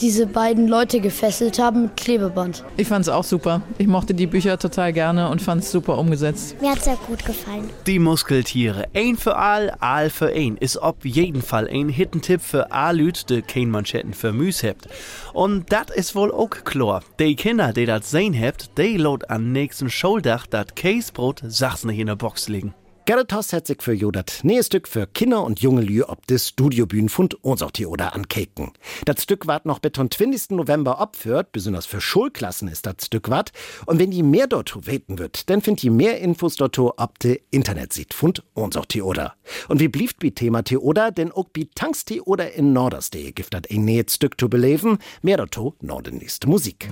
diese 0.00 0.26
beiden 0.26 0.68
Leute 0.68 1.00
gefesselt 1.00 1.58
haben 1.58 1.82
mit 1.82 1.96
Klebeband. 1.96 2.64
Ich 2.76 2.88
fand 2.88 3.02
es 3.02 3.08
auch 3.08 3.24
super. 3.24 3.62
Ich 3.78 3.86
mochte 3.86 4.14
die 4.14 4.26
Bücher 4.26 4.58
total 4.58 4.92
gerne 4.92 5.28
und 5.28 5.40
fand 5.40 5.62
es 5.62 5.70
super 5.70 5.98
umgesetzt. 5.98 6.60
Mir 6.60 6.70
hat 6.70 6.78
es 6.78 6.84
sehr 6.84 6.98
gut 7.06 7.24
gefallen. 7.24 7.70
Die 7.86 7.98
Muskeltiere. 7.98 8.86
Ein 8.94 9.16
für 9.16 9.36
all, 9.36 9.70
all 9.80 10.10
für 10.10 10.32
ein. 10.32 10.56
Ist 10.56 10.76
auf 10.76 10.96
jeden 11.04 11.42
Fall 11.42 11.68
ein 11.68 11.88
Hittentipp 11.88 12.40
für 12.40 12.72
Alüt, 12.72 13.30
de 13.30 13.42
kein 13.42 13.70
Manschetten 13.70 14.14
für 14.14 14.32
Müs 14.32 14.62
hebt. 14.62 14.88
Und 15.32 15.72
dat 15.72 15.90
is 15.90 16.14
wohl 16.14 16.32
auch 16.32 16.50
klar. 16.50 17.02
Die 17.18 17.36
Kinder, 17.36 17.72
die 17.72 17.86
dat 17.86 18.04
sehen 18.04 18.34
hebt, 18.34 18.76
die 18.78 18.96
lot 18.96 19.30
an 19.30 19.52
nächsten 19.52 19.90
Schuldach 19.90 20.46
dat 20.46 20.76
Käsebrot 20.76 21.42
Sachs 21.46 21.84
nicht 21.84 21.98
in 21.98 22.06
der 22.06 22.16
Box 22.16 22.48
legen. 22.48 22.74
Gerrit 23.06 23.34
Haas 23.34 23.52
hat 23.52 23.66
sich 23.66 23.82
für 23.82 23.92
Jodat 23.92 24.40
nähes 24.44 24.66
Stück 24.66 24.88
für 24.88 25.06
Kinder 25.06 25.44
und 25.44 25.60
junge 25.60 25.82
Lü 25.82 26.02
ob 26.02 26.26
des 26.26 26.48
Studiobühnen 26.48 27.10
von 27.10 27.28
uns 27.42 27.60
auch 27.60 27.70
die 27.70 27.84
oder 27.84 28.14
ankeken. 28.14 28.72
Das 29.04 29.22
Stück 29.22 29.46
ward 29.46 29.66
noch 29.66 29.80
zum 29.80 30.10
20. 30.10 30.52
November 30.52 30.98
abführt, 30.98 31.52
besonders 31.52 31.84
für 31.84 32.00
Schulklassen 32.00 32.66
ist 32.66 32.86
das 32.86 33.04
Stück 33.04 33.28
wat. 33.28 33.52
Und 33.84 33.98
wenn 33.98 34.10
die 34.10 34.22
mehr 34.22 34.46
dort 34.46 34.86
weten 34.86 35.18
wird, 35.18 35.50
dann 35.50 35.60
findet 35.60 35.84
ihr 35.84 35.90
mehr 35.90 36.18
Infos 36.18 36.56
dort 36.56 36.78
ob 36.78 37.18
de 37.18 37.42
Internet 37.50 37.92
sieht 37.92 38.14
von 38.14 38.32
uns 38.54 38.74
auch 38.74 38.86
die 38.86 39.02
oder. 39.02 39.34
Und 39.68 39.80
wie 39.80 39.88
blieft 39.88 40.18
bi 40.18 40.30
Thema 40.30 40.62
Theoda, 40.62 41.10
denn 41.10 41.30
auch 41.30 41.50
bi 41.50 41.68
Tanks 41.74 42.06
Theoda 42.06 42.44
in 42.44 42.72
Norderstee 42.72 43.32
gibt 43.32 43.52
dat 43.52 43.70
ein 43.70 43.84
nähes 43.84 44.14
Stück 44.14 44.40
zu 44.40 44.48
beleben, 44.48 44.96
mehr 45.20 45.36
dort 45.36 45.82
Norden 45.82 46.16
nächste 46.16 46.48
Musik. 46.48 46.88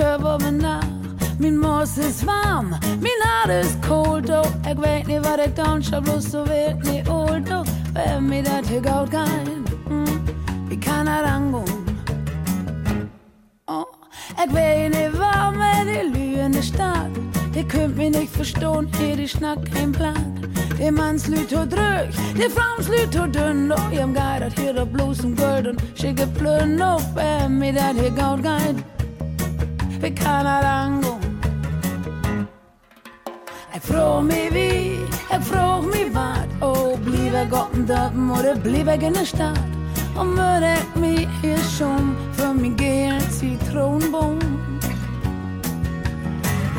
Op 0.00 0.40
mijn 0.40 0.56
nacht. 0.56 0.86
Mijn 1.38 1.58
mos 1.58 1.98
is 1.98 2.22
warm, 2.22 2.68
mijn 3.00 3.20
hart 3.22 3.64
is 3.64 3.72
koud. 3.80 4.30
Oh, 4.30 4.44
ik 4.70 4.78
weet 4.78 5.06
niet 5.06 5.26
wat 5.26 5.46
ik 5.46 5.56
dan 5.56 5.82
zal 5.82 6.00
bloos 6.00 6.30
zo 6.30 6.44
weet 6.44 6.82
niet 6.82 7.08
old. 7.08 7.50
Oh, 7.50 7.62
bij 7.92 8.20
mij 8.20 8.42
dat 8.42 8.70
ik 8.70 8.86
out 8.86 9.08
kan. 9.08 9.28
Mm, 9.88 10.22
ik 10.68 10.80
kan 10.80 11.06
er 11.06 11.24
aangaan. 11.24 11.62
Oh, 13.64 13.84
ich 14.44 14.52
weet 14.52 14.92
nicht, 14.92 15.16
warum 15.16 15.60
er 15.60 15.84
die 15.84 16.10
Lüge 16.12 16.62
staat. 16.62 17.10
Die 17.54 17.64
könnt 17.64 17.96
mich 17.96 18.10
nicht 18.10 18.32
verstehen, 18.32 18.88
hier 18.98 19.16
die 19.16 19.28
Schnack 19.28 19.58
kein 19.72 19.92
Plan. 19.92 20.34
Die 20.78 20.90
Manns 20.90 21.26
Lüt 21.26 21.50
so 21.50 21.64
drück, 21.66 22.10
die 22.34 22.50
Frauens 22.50 22.88
Lüt 22.88 23.12
so 23.12 23.26
dünn. 23.26 23.72
Oh, 23.72 23.92
ich 23.92 24.00
hab 24.00 24.14
geidert 24.14 24.58
hier 24.58 24.72
doch 24.72 24.86
bloß 24.86 25.24
um 25.24 25.36
Gold 25.36 25.66
und 25.66 25.82
schicke 25.94 26.26
Plön 26.26 26.82
auf, 26.82 27.02
wer 27.14 27.48
mir 27.48 27.72
dat 27.72 27.94
hier 27.94 28.10
gaut 28.10 28.42
geht. 28.42 28.93
Angehen? 30.02 31.14
Ich 33.74 33.82
frag 33.82 34.22
mich 34.24 34.54
wie, 34.54 34.98
ich 35.04 35.44
frag 35.44 35.82
mich 35.82 36.14
wat. 36.14 36.48
Oh, 36.60 36.96
blieb 36.96 37.34
er 37.34 37.46
Gott 37.46 37.68
in 37.74 37.86
Dörpen 37.86 38.30
oder 38.30 38.54
blieb 38.54 38.86
er 38.86 39.00
in 39.00 39.12
der 39.12 39.24
Stadt? 39.24 39.58
Und 40.14 40.36
würde 40.36 40.74
ich 40.78 41.00
mich 41.00 41.28
hier 41.40 41.58
schon 41.76 42.16
für 42.32 42.54
mich 42.54 42.76
gehen 42.76 43.20
Zitronenbaum. 43.30 44.38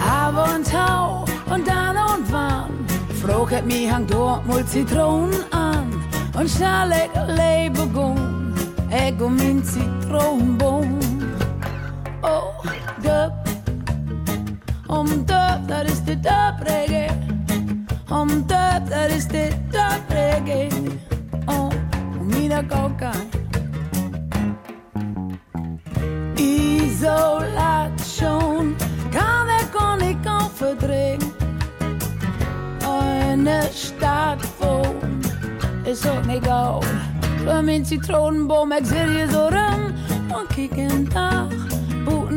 Aber 0.07 0.55
und 0.55 0.69
Tau 0.71 1.25
und 1.53 1.67
dann 1.67 1.97
und 1.97 2.31
wann 2.31 2.85
frag 3.21 3.51
ich 3.51 3.65
mich 3.65 3.91
hang 3.91 4.07
dort 4.07 4.45
mal 4.45 4.65
Zitronen 4.65 5.33
an 5.51 5.91
und 6.37 6.49
schnell 6.49 6.91
ich 6.91 7.11
lebe 7.27 7.87
gun, 7.87 8.53
ich 8.89 9.21
um 9.21 9.35
mein 9.35 9.63
Zitronenbaum. 9.63 11.04
Oh, 12.27 12.53
dub, 13.03 13.33
um 14.87 15.25
dub, 15.27 15.67
das 15.67 15.91
ist 15.91 16.07
der 16.07 16.15
dub 16.15 16.59
reggae. 16.65 17.11
Um 18.09 18.47
dub, 18.47 18.89
das 18.89 19.15
ist 19.15 19.31
der 19.31 19.51
dub 19.71 20.01
reggae. 20.09 20.69
Oh, 21.45 21.69
um 22.19 22.33
wieder 22.33 22.63
Coca. 22.63 23.11
Isolation 26.95 27.85
kann 29.11 29.47
ich 29.59 29.71
gar 29.71 29.97
nicht 29.97 30.27
auch 30.27 30.49
verdrängen. 30.49 31.31
Eine 32.89 33.69
Stadt 33.71 34.39
wohnen 34.59 35.21
ist 35.85 36.07
auch 36.07 36.25
nicht 36.25 36.43
gut. 36.43 36.85
Für 37.43 37.61
mein 37.61 37.85
Zitronenbaum, 37.85 38.71
ich 38.71 38.87
seh 38.87 39.05
hier 39.07 39.29
so 39.29 39.45
rum 39.45 39.93
und 40.35 40.49
kick 40.49 40.75
in 40.75 41.07
Dach. 41.09 41.64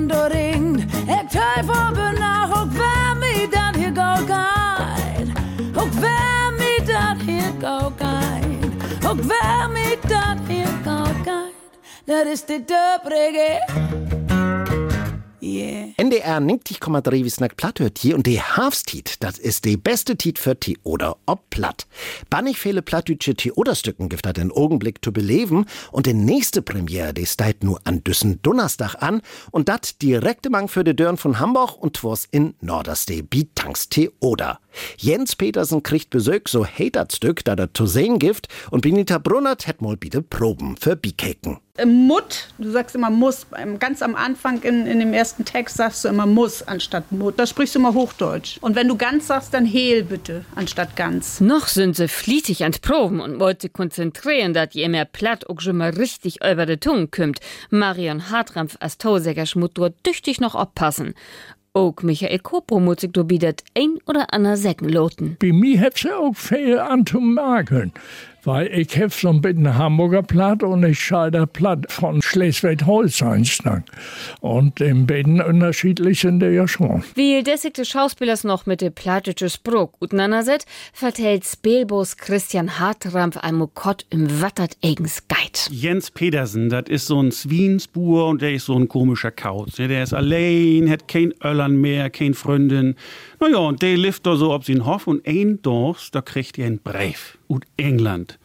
Buten 0.09 0.16
da 0.16 0.27
ringt, 0.27 0.81
ich 0.83 1.38
teuf 1.38 1.71
aber 1.71 2.12
nach, 2.12 2.51
auch 2.51 2.68
wer 2.71 3.14
mir 3.14 3.49
dat 3.51 3.77
hier 3.77 3.90
gau 3.90 4.16
geht. 4.25 5.37
Auch 5.77 5.88
wer 6.01 6.51
mir 6.53 6.85
dat 6.87 7.21
hier 7.25 7.53
gau 7.61 7.90
geht. 7.90 9.07
Auch 9.07 9.16
wer 9.16 9.68
mir 9.68 9.97
dat 10.09 10.38
hier 10.49 10.68
gau 10.85 11.05
geht. 11.25 12.07
Dat 12.07 12.27
is 12.27 12.44
de 12.44 12.64
dub 12.64 13.05
reggae. 13.05 14.28
Yeah. 15.49 15.89
NDR 15.97 16.39
90,3 16.39 17.25
wie 17.25 17.31
Snack 17.31 17.57
platt 17.57 17.81
hört 17.81 17.99
hier 17.99 18.17
und 18.17 18.27
die 18.27 18.41
Hafstiet, 18.41 19.17
das 19.21 19.39
ist 19.39 19.65
die 19.65 19.79
beste 19.79 20.17
Tiet 20.17 20.39
für 20.39 20.59
Tee 20.59 20.77
oder 20.83 21.17
ob 21.25 21.49
platt. 21.49 21.87
Bannig 22.29 22.59
viele 22.59 22.83
plattdütsche 22.83 23.35
Tee 23.35 23.53
oder 23.53 23.75
Stücken 23.75 24.11
gibt 24.11 24.27
den 24.37 24.53
Augenblick 24.53 25.03
zu 25.03 25.11
beleben 25.11 25.65
und 25.91 26.07
die 26.07 26.13
nächste 26.13 26.61
Premiere, 26.61 27.15
die 27.15 27.25
steigt 27.25 27.65
nur 27.65 27.81
an 27.85 28.05
düssen 28.05 28.43
Donnerstag 28.43 28.97
an 29.03 29.23
und 29.51 29.71
dat 29.71 30.03
direkte 30.03 30.51
Mang 30.51 30.69
für 30.69 30.85
die 30.85 30.95
Dörren 30.95 31.17
von 31.17 31.41
Hamburg 31.41 31.79
und 31.81 31.95
twors 31.95 32.29
in 32.31 32.55
Norderstee 32.61 33.25
wie 33.31 33.49
Tanks 33.55 33.89
Tee 33.89 34.11
oder. 34.21 34.61
Jens 34.99 35.35
Petersen 35.35 35.83
kriegt 35.83 36.11
Besuch, 36.11 36.47
so 36.47 36.67
hey 36.67 36.91
dat 36.91 37.15
Stück, 37.15 37.45
da 37.45 37.57
dat 37.57 37.71
zu 37.75 37.87
sehen 37.87 38.19
gibt 38.19 38.49
und 38.71 38.83
Benita 38.83 39.19
Brunnert 39.19 39.67
hat 39.67 39.81
mal 39.81 39.97
bitte 39.97 40.21
Proben 40.21 40.77
für 40.77 40.95
Bikeken. 40.95 41.59
Mut, 41.87 42.49
du 42.59 42.71
sagst 42.71 42.95
immer 42.95 43.11
muss. 43.11 43.47
Ganz 43.79 44.03
am 44.03 44.14
Anfang 44.14 44.62
in, 44.62 44.87
in 44.87 44.99
dem 44.99 45.12
ersten 45.12 45.45
Text 45.45 45.77
sagst 45.77 46.05
du 46.05 46.09
immer 46.09 46.27
muss 46.27 46.62
anstatt 46.62 47.11
Mut. 47.12 47.38
Da 47.38 47.47
sprichst 47.47 47.75
du 47.75 47.79
immer 47.79 47.95
Hochdeutsch. 47.95 48.59
Und 48.61 48.77
wenn 48.77 48.88
du 48.88 48.97
ganz 48.97 49.29
sagst, 49.29 49.55
dann 49.55 49.64
hehl 49.64 50.03
bitte 50.05 50.45
anstatt 50.55 50.97
ganz. 50.97 51.41
Noch 51.41 51.69
sind 51.69 51.97
sie 51.97 52.09
fließig 52.09 52.62
ans 52.62 52.79
Proben 52.79 53.21
und 53.21 53.41
wollt 53.41 53.62
sich 53.62 53.73
konzentrieren, 53.73 54.55
dass 54.55 54.75
ihr 54.75 54.88
mehr 54.88 55.05
platt 55.05 55.49
auch 55.49 55.61
schon 55.61 55.77
mal 55.77 55.91
richtig 55.91 56.38
über 56.45 56.67
die 56.67 56.79
Tunge 56.79 57.09
kümmt. 57.09 57.41
Marion 57.71 58.31
Hartrampf 58.31 58.77
als 58.81 58.99
Tausäger 58.99 59.47
schmut 59.47 59.73
dort 59.75 60.03
tüchtig 60.03 60.41
noch 60.41 60.55
aufpassen. 60.55 61.14
Auch 61.75 62.03
Michael 62.03 62.41
Kopo 62.41 62.81
muss 62.81 63.03
sich 63.03 63.12
bietet 63.12 63.62
ein 63.77 63.99
oder 64.07 64.33
ander 64.33 64.57
Säcken 64.57 64.88
loten. 64.88 65.37
Bei 65.38 65.53
mir 65.53 65.81
hat 65.81 65.99
sie 65.99 66.11
auch 66.11 66.35
viel 66.35 66.79
an 66.79 67.07
zu 67.07 67.21
machen. 67.21 67.93
Weil 68.44 68.68
ich 68.68 68.96
habe 68.96 69.11
so 69.11 69.29
ein 69.29 69.40
bisschen 69.40 69.77
Hamburger 69.77 70.22
Platt 70.22 70.62
und 70.62 70.85
ich 70.85 70.98
scheider 71.01 71.46
Platt 71.46 71.90
von 71.90 72.22
Schleswig-Holstein. 72.22 73.44
Und 74.40 74.81
im 74.81 75.07
bisschen 75.07 75.40
unterschiedlich 75.40 76.20
sind 76.20 76.40
die 76.40 76.46
ja 76.46 76.68
schon. 76.68 77.03
Wie 77.14 77.42
dessigte 77.42 77.85
Schauspielers 77.85 78.44
noch 78.44 78.66
mit 78.66 78.81
de 78.81 78.90
platische 78.90 79.51
Spruch 79.51 79.90
utnanaset, 80.01 80.64
vertellt 80.92 81.44
Spelbos 81.44 82.16
Christian 82.16 82.79
Hartrampf 82.79 83.37
ein 83.38 83.57
Mokott 83.57 84.07
im 84.11 84.40
Wattert 84.40 84.77
eigens 84.85 85.27
Guide. 85.29 85.74
Jens 85.74 86.11
Pedersen, 86.11 86.68
das 86.68 86.85
ist 86.88 87.07
so 87.07 87.20
ein 87.20 87.33
Swinsbur 87.33 88.29
und 88.29 88.42
der 88.42 88.53
ist 88.53 88.66
so 88.66 88.74
ein 88.79 88.88
komischer 88.88 89.31
Kauz. 89.31 89.77
Der 89.77 90.03
ist 90.03 90.14
allein, 90.14 90.90
hat 90.90 91.09
kein 91.09 91.33
Öllern 91.42 91.77
mehr, 91.81 92.11
kein 92.11 92.35
Freundin. 92.35 92.94
Naja, 93.40 93.59
und 93.59 93.83
der 93.83 93.96
lebt 93.96 94.27
da 94.27 94.37
so 94.37 94.53
ob 94.53 94.64
sie 94.64 94.81
Hoff 94.81 95.07
und 95.07 95.27
ein 95.27 95.61
Dorf, 95.62 96.09
da 96.12 96.20
kriegt 96.20 96.59
er 96.59 96.66
einen 96.66 96.79
Brief 96.81 97.38
ut 97.49 97.65
England 97.77 98.39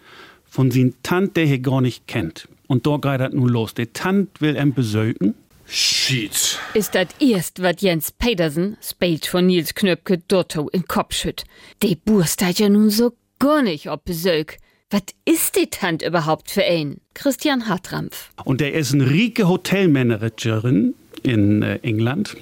von 0.54 0.70
sin 0.70 0.94
Tant, 1.02 1.36
der 1.36 1.46
er 1.48 1.60
gar 1.60 1.82
nicht 1.82 2.08
kennt. 2.08 2.48
Und 2.68 2.86
da 2.86 2.98
geht 2.98 3.20
das 3.20 3.34
nun 3.34 3.50
los. 3.50 3.74
Der 3.74 3.92
Tant 3.92 4.39
will 4.39 4.56
ihn 4.56 4.74
besöken. 4.74 5.34
Shit. 5.66 6.60
Ist 6.76 6.94
dat 6.94 7.16
erst, 7.20 7.63
wat 7.63 7.82
Jens 7.82 8.12
Pedersen, 8.12 8.78
spielt 8.82 9.26
von 9.26 9.48
Nils 9.48 9.74
Knöpke 9.74 10.20
Dotto 10.20 10.70
in 10.70 10.86
Kopf 10.86 11.16
schütt. 11.16 11.46
De 11.82 11.96
Burst 11.96 12.44
hat 12.44 12.60
ja 12.60 12.70
nun 12.70 12.92
so 12.92 13.13
gar 13.39 13.63
nicht 13.63 13.89
ob 13.89 14.06
Besög. 14.06 14.58
Wat 14.92 15.16
ist 15.26 15.56
die 15.56 15.72
Tant 15.72 16.04
überhaupt 16.04 16.52
für 16.52 16.63
ein? 16.63 17.02
Christian 17.16 17.68
Hartrampf. 17.68 18.30
Und 18.44 18.62
der 18.62 18.74
ist 18.74 18.94
eine 18.94 19.10
rieke 19.10 19.48
Hotelmanagerin 19.48 20.94
in 21.24 21.62
äh, 21.64 21.80
England. 21.82 22.36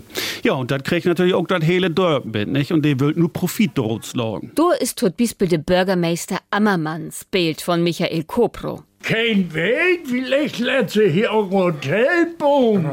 Ja, 0.44 0.54
und 0.54 0.72
das 0.72 0.84
kriegt 0.84 1.06
natürlich 1.06 1.34
auch 1.34 1.48
das 1.48 1.64
hele 1.64 1.90
Dorf 1.90 2.26
mit, 2.26 2.50
nicht? 2.50 2.72
Und 2.72 2.84
der 2.84 3.00
will 3.00 3.14
nur 3.16 3.32
Profit 3.32 3.78
daraus 3.78 4.08
schlagen. 4.08 4.52
Do 4.56 4.72
ist 4.80 5.00
tot 5.00 5.18
bispel 5.18 5.48
de 5.48 5.60
Bürgermeister 5.60 6.40
Ammermann, 6.50 7.12
spielt 7.12 7.62
von 7.62 7.84
Michael 7.84 8.24
Kopro. 8.24 8.84
Kein 9.04 9.54
Weg, 9.54 10.02
vielleicht 10.06 10.60
lässt 10.60 10.94
sie 10.94 11.10
hier 11.10 11.32
ein 11.32 11.50
Hotel 11.50 12.28
bauen. 12.38 12.86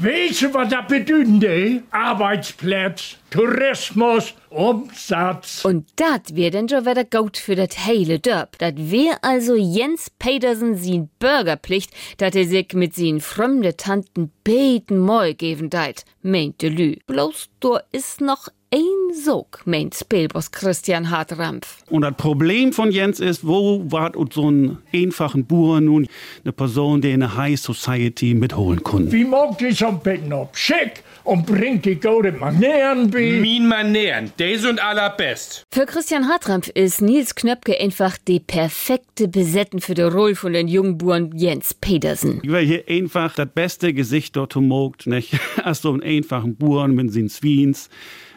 Weißt 0.00 0.42
du, 0.42 0.54
was 0.54 0.68
das 0.68 0.86
bedeutet? 0.86 1.82
Arbeitsplatz, 1.90 3.16
Tourismus, 3.30 4.32
Umsatz. 4.48 5.64
Und 5.64 5.88
dat 5.96 6.36
wär 6.36 6.52
denn 6.52 6.68
schon 6.68 6.86
wieder 6.86 7.04
gut 7.04 7.36
für 7.36 7.56
dat 7.56 7.84
heile 7.84 8.20
Dörp. 8.20 8.58
Dat 8.58 8.74
wär 8.76 9.18
also 9.22 9.56
Jens 9.56 10.10
Pedersen 10.20 10.76
sin 10.76 11.08
Bürgerpflicht, 11.18 11.90
dat 12.18 12.36
er 12.36 12.44
sich 12.44 12.72
mit 12.74 12.94
sin 12.94 13.20
fremde 13.20 13.76
Tanten 13.76 14.30
beten 14.44 15.00
Moi 15.00 15.32
geben 15.32 15.68
deit, 15.68 16.04
meinte 16.22 16.68
Lü. 16.68 16.94
Bloß 17.08 17.48
do 17.58 17.78
is 17.90 18.20
noch 18.20 18.46
ein 18.70 19.14
Sog, 19.14 19.62
meint 19.64 19.94
Spielboss 19.94 20.50
Christian 20.50 21.10
Hartrampf. 21.10 21.78
Und 21.88 22.02
das 22.02 22.14
Problem 22.16 22.72
von 22.72 22.92
Jens 22.92 23.18
ist, 23.18 23.46
wo 23.46 23.82
war 23.90 24.12
so 24.30 24.50
ein 24.50 24.78
einfachen 24.92 25.46
Bauer 25.46 25.80
nun 25.80 26.06
eine 26.44 26.52
Person, 26.52 27.00
die 27.00 27.12
in 27.12 27.20
der 27.20 27.34
High 27.34 27.58
Society 27.58 28.34
mitholen 28.34 28.82
konnte? 28.82 29.12
Wie 29.12 29.24
mag 29.24 29.56
die 29.58 29.72
so 29.72 29.86
ein 29.86 30.00
bisschen 30.00 30.32
ob 30.34 30.56
schick 30.56 31.02
und 31.24 31.46
bringt 31.46 31.86
die 31.86 31.94
gute 31.94 32.32
Manieren 32.32 33.10
bei? 33.10 33.38
Min 33.40 33.68
Manieren, 33.68 34.32
die 34.38 34.56
sind 34.56 34.82
allerbest. 34.82 35.64
Für 35.72 35.86
Christian 35.86 36.28
Hartrampf 36.28 36.68
ist 36.68 37.00
Nils 37.00 37.34
Knöpke 37.34 37.80
einfach 37.80 38.18
die 38.18 38.40
perfekte 38.40 39.28
Besetten 39.28 39.80
für 39.80 39.94
die 39.94 40.02
Rolle 40.02 40.36
von 40.36 40.52
den 40.52 40.68
jungen 40.68 40.98
Buren 40.98 41.36
Jens 41.36 41.72
Pedersen. 41.72 42.40
Ich 42.42 42.50
will 42.50 42.66
hier 42.66 42.84
einfach 42.88 43.34
das 43.34 43.48
beste 43.54 43.94
Gesicht 43.94 44.36
dort 44.36 44.54
mogt, 44.56 45.06
nicht? 45.06 45.38
Als 45.64 45.80
so 45.80 45.92
einen 45.92 46.02
einfachen 46.02 46.56
Bauern 46.56 46.94
mit 46.94 47.12
sin 47.12 47.30
Swins. 47.30 47.88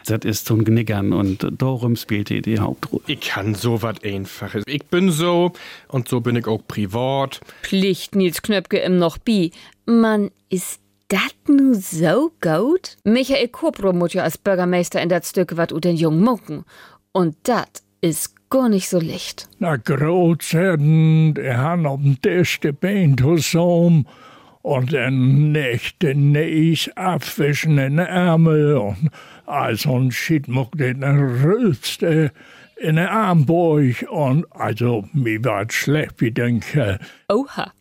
Das 0.05 0.25
ist 0.25 0.49
ein 0.49 0.65
Gnickern 0.65 1.13
und 1.13 1.47
darum 1.57 1.95
spielt 1.95 2.31
er 2.31 2.41
die 2.41 2.59
Hauptrolle. 2.59 3.03
Ich 3.07 3.21
kann 3.21 3.55
so 3.55 3.81
was 3.81 4.03
Einfaches. 4.03 4.63
Ich 4.65 4.85
bin 4.85 5.11
so 5.11 5.51
und 5.87 6.07
so 6.07 6.21
bin 6.21 6.35
ich 6.35 6.47
auch 6.47 6.61
privat. 6.67 7.41
Pflicht 7.61 8.15
Nils 8.15 8.41
Knöpke 8.41 8.79
im 8.79 8.97
noch 8.97 9.17
bi. 9.17 9.51
Man 9.85 10.31
ist 10.49 10.81
dat 11.07 11.35
nu 11.47 11.73
so 11.73 12.31
gut? 12.41 12.97
Michael 13.03 13.49
Kopro 13.49 13.93
muss 13.93 14.13
ja 14.13 14.23
als 14.23 14.37
Bürgermeister 14.37 15.01
in 15.01 15.09
dat 15.09 15.25
Stück 15.25 15.57
wat 15.57 15.71
u 15.71 15.79
den 15.79 15.95
jungen 15.95 16.23
mucken. 16.23 16.63
Und 17.11 17.35
dat 17.43 17.83
ist 18.01 18.33
gar 18.49 18.69
nicht 18.69 18.89
so 18.89 18.99
licht. 18.99 19.47
Na, 19.59 19.77
Großherden, 19.77 21.33
die 21.33 21.53
haben 21.53 21.85
auf 21.85 22.01
dem 22.01 22.21
Tisch 22.21 22.59
gebeint 22.59 23.19
zusammen 23.19 24.07
und 24.61 24.91
nicht 24.91 26.01
den 26.01 26.31
Näs 26.31 26.89
abwischen 26.95 27.77
in 27.77 27.97
den 27.97 27.99
Ärmel 27.99 28.77
und 28.77 29.09
also 29.45 29.97
ein 29.97 30.11
Schied 30.11 30.47
mocht 30.47 30.79
den 30.79 31.03
Rülpste 31.03 32.31
in 32.77 32.95
den 32.95 33.07
Armburg 33.07 34.05
und 34.09 34.45
also 34.51 35.05
mir 35.13 35.43
war 35.43 35.69
schlecht 35.69 36.15
wie 36.19 36.31
denke. 36.31 36.99
Oha. 37.29 37.71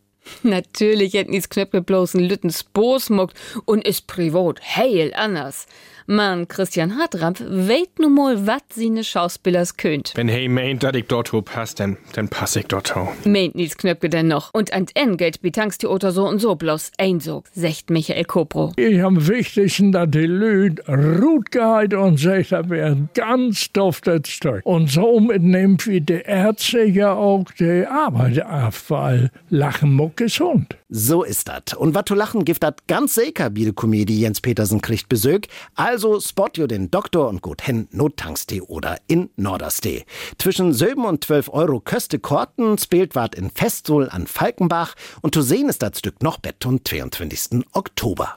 Natürlich 0.42 1.14
hätten 1.14 1.32
Nils 1.32 1.48
Knöpke 1.48 1.82
bloß 1.82 2.14
einen 2.14 2.28
Lüttens 2.28 2.62
Bosmuckt 2.62 3.36
und 3.64 3.84
ist 3.84 4.06
privat 4.06 4.60
heil 4.76 5.12
anders. 5.14 5.66
Man, 6.10 6.48
Christian 6.48 6.98
Hartrampf, 6.98 7.40
weht 7.46 8.00
nun 8.00 8.16
mal, 8.16 8.44
wat 8.44 8.64
sie 8.74 8.90
ne 8.90 9.04
Schauspielers 9.04 9.76
könnt. 9.76 10.12
Wenn 10.16 10.26
hey 10.26 10.48
meint, 10.48 10.82
dass 10.82 10.96
ich 10.96 11.06
dort 11.06 11.32
ho 11.32 11.40
pass, 11.40 11.76
dann, 11.76 11.98
dann 12.14 12.26
pass 12.26 12.56
ich 12.56 12.66
dort 12.66 12.96
ho. 12.96 13.12
Meint 13.24 13.54
Nils 13.54 13.76
Knöpke 13.76 14.08
denn 14.08 14.26
noch. 14.26 14.52
Und 14.52 14.72
an 14.72 14.86
en 14.94 15.16
Geld 15.16 15.40
betankst 15.40 15.82
die 15.82 15.86
Otter 15.86 16.10
so 16.10 16.26
und 16.26 16.40
so 16.40 16.56
bloß 16.56 16.90
einsog, 16.98 17.44
secht 17.52 17.90
Michael 17.90 18.24
Kopro. 18.24 18.72
Ich 18.74 19.00
am 19.00 19.28
wichtigsten, 19.28 19.92
dass 19.92 20.10
die 20.10 20.26
Lüd 20.26 20.82
Rut 20.88 21.52
gehalten 21.52 21.98
und 21.98 22.18
sagt, 22.18 22.50
das 22.50 22.68
wäre 22.68 23.08
ganz 23.14 23.70
duftet 23.72 24.26
Stück. 24.26 24.62
Und 24.64 24.90
somit 24.90 25.44
nimmt 25.44 25.86
wie 25.86 26.00
die 26.00 26.22
Ärzte 26.24 26.82
ja 26.86 27.12
auch 27.12 27.44
die 27.56 27.86
Arbeit 27.86 28.40
ab, 28.40 28.74
weil 28.88 29.30
Lachen 29.48 29.94
muck 29.94 30.16
gesund. 30.16 30.79
So 30.92 31.22
ist 31.22 31.46
das. 31.46 31.76
Und 31.76 31.94
wat 31.94 32.08
zu 32.08 32.16
lachen 32.16 32.44
gibt 32.44 32.64
dat 32.64 32.88
ganz 32.88 33.14
sicher, 33.14 33.50
wie 33.54 33.64
die 33.64 33.72
Komödie 33.72 34.20
Jens 34.20 34.40
Petersen 34.40 34.80
kriegt 34.80 35.08
Besög. 35.08 35.46
Also 35.76 36.18
spot 36.18 36.48
jo 36.56 36.66
den 36.66 36.90
Doktor 36.90 37.28
und 37.28 37.42
gut 37.42 37.62
hin 37.62 37.86
Nottankstee 37.92 38.60
oder 38.60 38.98
in 39.06 39.30
Norderstee. 39.36 40.04
Zwischen 40.38 40.72
7 40.72 41.04
und 41.04 41.22
12 41.22 41.50
Euro 41.50 41.78
köste 41.78 42.18
Korten 42.18 42.76
spielt 42.76 43.14
wat 43.14 43.36
in 43.36 43.50
Festsohl 43.50 44.10
an 44.10 44.26
Falkenbach 44.26 44.96
und 45.22 45.32
zu 45.32 45.42
sehen 45.42 45.68
ist 45.68 45.80
das 45.80 46.00
Stück 46.00 46.24
noch 46.24 46.38
Bett 46.38 46.66
am 46.66 46.84
22. 46.84 47.64
Oktober. 47.72 48.36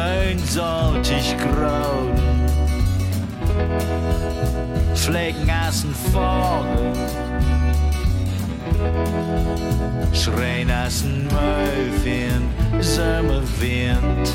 Grünsaltig 0.00 1.36
grau. 1.36 2.08
Fleckenassen 4.94 5.94
vorne 6.12 6.92
Schreinassen 10.12 11.28
Möfien 11.28 12.48
Sommerwind. 12.80 14.28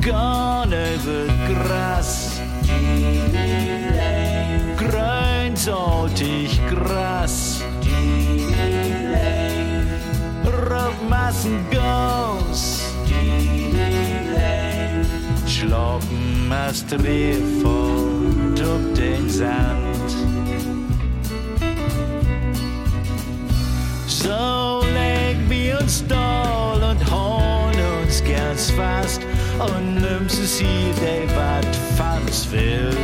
Garneven 0.00 1.32
Gras. 1.48 2.40
Grünsaltig 4.78 6.60
Gras 6.70 7.53
Rockmassen 11.04 11.64
Gauss 11.70 12.94
Schlappen 15.46 16.50
as 16.50 16.84
Drehvoll 16.86 18.54
op 18.62 18.94
den 18.94 19.28
Sand 19.28 20.10
So 24.06 24.80
leg 24.94 25.36
wir 25.48 25.80
uns 25.80 26.06
doll 26.06 26.82
und 26.90 27.10
horn 27.10 27.74
uns 28.02 28.22
ganz 28.24 28.70
fast 28.70 29.20
und 29.58 29.96
nimmst 30.00 30.40
es 30.40 30.58
hier, 30.58 30.94
wat 31.36 31.76
fans 31.96 32.50
will. 32.50 32.96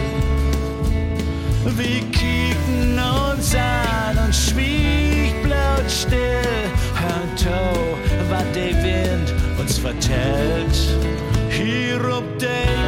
Wir 1.76 2.00
kicken 2.10 2.98
uns 2.98 3.54
an 3.54 4.24
und 4.24 4.34
schwieg 4.34 5.42
blaut 5.42 5.90
still. 5.90 6.79
Hört 7.02 7.38
to, 7.38 7.98
wat 8.30 8.54
der 8.54 8.74
Wind 8.82 9.32
uns 9.58 9.78
vertellt. 9.78 10.76
Hier 11.50 12.00
ob 12.16 12.38
den 12.38 12.79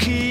Wir 0.00 0.27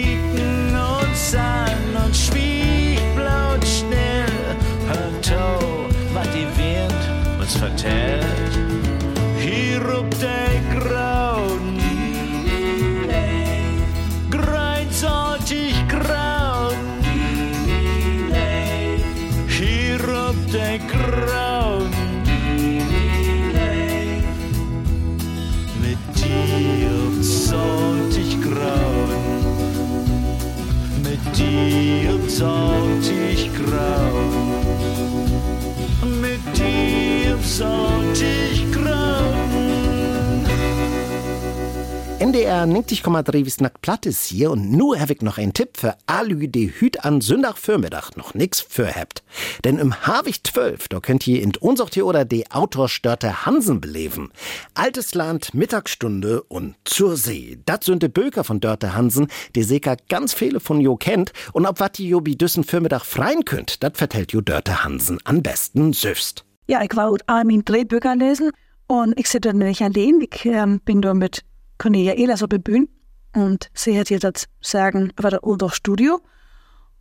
NDR 42.20 42.66
90,3 42.66 43.46
wie 43.46 43.50
Snack 43.50 43.82
platt 43.82 44.06
ist 44.06 44.26
hier 44.26 44.52
und 44.52 44.72
nur 44.72 45.00
habe 45.00 45.14
ich 45.14 45.22
noch 45.22 45.40
einen 45.40 45.54
Tipp 45.54 45.78
für 45.78 45.96
Alü, 46.06 46.48
die 46.48 46.72
Hüt 46.72 47.04
an 47.04 47.22
Sündagvormittag 47.22 48.16
noch 48.16 48.36
nix 48.36 48.60
für 48.60 48.94
habt. 48.94 49.24
Denn 49.64 49.80
im 49.80 50.06
Harwig 50.06 50.46
12, 50.46 50.88
da 50.88 51.00
könnt 51.00 51.26
ihr 51.26 51.42
in 51.42 51.54
unser 51.60 51.88
oder 52.04 52.26
die 52.26 52.52
Autorstörte 52.52 53.46
Hansen 53.46 53.82
beleben. 53.82 54.32
Altes 54.76 55.16
Land, 55.16 55.54
Mittagsstunde 55.54 56.44
und 56.44 56.76
zur 56.86 57.18
See. 57.18 57.58
Das 57.66 57.86
sind 57.86 58.04
die 58.04 58.08
Böker 58.08 58.44
von 58.44 58.60
Dörte 58.60 58.94
Hansen, 58.94 59.30
die 59.56 59.64
Seka 59.64 59.96
ganz 60.10 60.34
viele 60.34 60.60
von 60.60 60.80
jo 60.80 60.96
kennt 60.96 61.34
und 61.54 61.66
ob 61.66 61.80
wat 61.80 61.98
die 61.98 62.10
jo 62.10 62.22
bi 62.22 62.36
düssen 62.36 62.64
Vormittag 62.64 63.04
freien 63.04 63.46
könnt, 63.46 63.82
das 63.82 63.94
vertellt 63.96 64.34
jo 64.34 64.42
Dörte 64.42 64.84
Hansen 64.84 65.18
am 65.24 65.42
besten 65.42 65.94
süfst. 65.94 66.47
Ja, 66.70 66.84
ich 66.84 66.94
war 66.98 67.16
Armin 67.28 67.64
Drehbücher 67.64 68.18
lesen 68.18 68.52
und 68.88 69.18
ich 69.18 69.30
sitze 69.30 69.54
nicht 69.54 69.82
allein. 69.82 70.20
Ich 70.20 70.46
ähm, 70.46 70.82
bin 70.84 71.02
da 71.02 71.14
mit 71.14 71.46
Cornelia 71.78 72.14
Ehlers 72.14 72.44
auf 72.44 72.50
der 72.50 72.58
Bühne 72.58 72.88
und 73.34 73.70
sie 73.74 73.98
hat 73.98 74.10
jetzt 74.10 74.26
das 74.26 74.48
sagen 74.60 75.14
über 75.18 75.42
unser 75.44 75.70
Studio. 75.70 76.20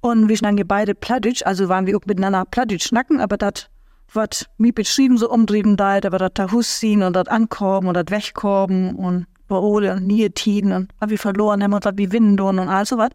Und 0.03 0.29
wir 0.29 0.37
schnacken 0.37 0.65
beide 0.69 0.95
Plattdeutsch, 0.95 1.43
also 1.45 1.69
waren 1.69 1.87
wir 1.87 1.97
auch 1.97 2.07
miteinander 2.07 2.45
Plattdeutsch 2.45 2.87
schnacken, 2.87 3.21
aber 3.21 3.37
das, 3.37 3.69
was 4.13 4.47
mir 4.57 4.73
beschrieben 4.73 5.19
so 5.19 5.29
umtrieben 5.29 5.77
da, 5.77 6.01
war 6.13 6.19
das 6.21 6.35
Tahus 6.35 6.79
ziehen 6.79 7.03
und 7.03 7.17
das 7.17 7.27
Ankommen 7.27 7.89
und 7.89 7.95
das 7.95 8.05
Wegkommen 8.09 8.95
und 8.95 9.27
Beole 9.49 9.95
und 9.95 10.07
Nietiden 10.07 10.71
und 10.71 10.93
was 11.01 11.11
wir 11.11 11.19
verloren 11.19 11.61
haben 11.65 11.73
und 11.73 11.85
was 11.85 11.97
wir 11.97 12.13
winnen 12.13 12.39
und 12.39 12.59
all 12.61 12.87
so 12.87 12.99
was. 12.99 13.11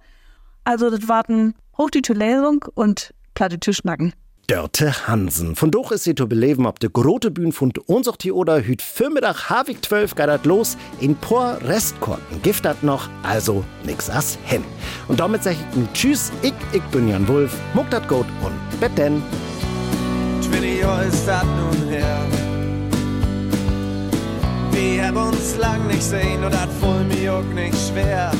Also 0.65 0.89
das 0.89 1.07
warten 1.07 1.55
Hochtitulierung 1.77 2.65
und 2.73 3.13
Plattdeutsch 3.35 3.77
schnacken. 3.77 4.11
Dörte 4.51 5.07
Hansen. 5.07 5.55
Von 5.55 5.71
doch 5.71 5.93
ist 5.93 6.03
sie 6.03 6.13
zu 6.13 6.27
beleben 6.27 6.65
ob 6.65 6.77
de 6.77 6.89
grote 6.91 7.31
Bühn 7.31 7.53
von 7.53 7.71
unser 7.85 8.15
oder 8.33 8.61
hüt 8.61 8.81
Vormittag 8.81 9.49
Havik 9.49 9.85
12 9.85 10.13
geht 10.13 10.45
los 10.45 10.75
in 10.99 11.15
por 11.15 11.57
Restkorten. 11.63 12.41
Gift 12.41 12.65
dat 12.65 12.83
noch, 12.83 13.07
also 13.23 13.63
nix 13.85 14.09
as 14.09 14.37
hin. 14.43 14.61
Und 15.07 15.21
damit 15.21 15.43
sag 15.43 15.53
ich 15.53 15.77
n 15.77 15.87
Tschüss, 15.93 16.33
ich, 16.41 16.51
ich 16.73 16.81
bin 16.91 17.07
Jan 17.07 17.25
Wulf, 17.29 17.55
muck 17.73 17.89
dat 17.91 18.05
gut 18.09 18.25
und 18.43 18.79
bet 18.81 18.97
denn. 18.97 19.23
20 20.41 20.81
Jahre 20.81 21.05
ist 21.05 21.25
das 21.25 21.45
nun 21.45 21.87
her. 21.87 22.19
Wir 24.71 25.07
haben 25.07 25.15
uns 25.29 25.55
lang 25.59 25.87
nicht 25.87 26.03
sehen 26.03 26.43
und 26.43 26.53
das 26.53 26.67
voll 26.81 27.05
mir 27.05 27.35
auch 27.35 27.53
nicht 27.55 27.77
schwer. 27.87 28.33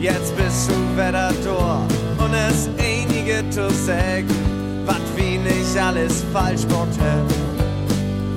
Jetzt 0.00 0.34
bist 0.34 0.70
du 0.70 0.96
da 0.96 1.28
und 1.28 2.32
es 2.32 2.70
einige 2.78 3.44
zu 3.50 3.68
sagen, 3.70 4.57
was 4.88 5.04
wie 5.16 5.36
nicht 5.38 5.78
alles 5.78 6.24
falsch 6.32 6.62
gemacht. 6.62 6.88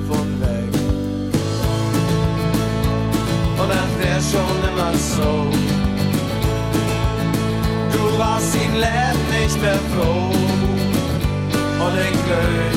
Von 0.08 0.28
weg. 0.40 0.72
Und 3.60 3.68
das 3.74 3.92
wär 4.00 4.20
schon 4.32 4.56
immer 4.70 4.92
so. 5.16 5.30
Du 7.94 8.18
warst 8.18 8.54
ihn 8.54 8.74
Leben 8.74 9.22
nicht 9.36 9.60
mehr 9.62 9.80
froh. 9.92 10.30
Und 11.84 11.94
ich 12.08 12.18
glaub, 12.26 12.74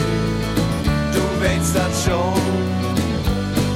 du 1.15 1.23
weißt 1.43 1.75
das 1.75 1.93
schon. 2.05 2.41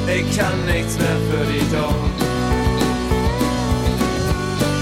Ich 0.07 0.37
kann 0.37 0.57
nichts 0.65 0.97
mehr 0.97 1.19
für 1.29 1.45
dich 1.51 1.67
tun. 1.69 2.11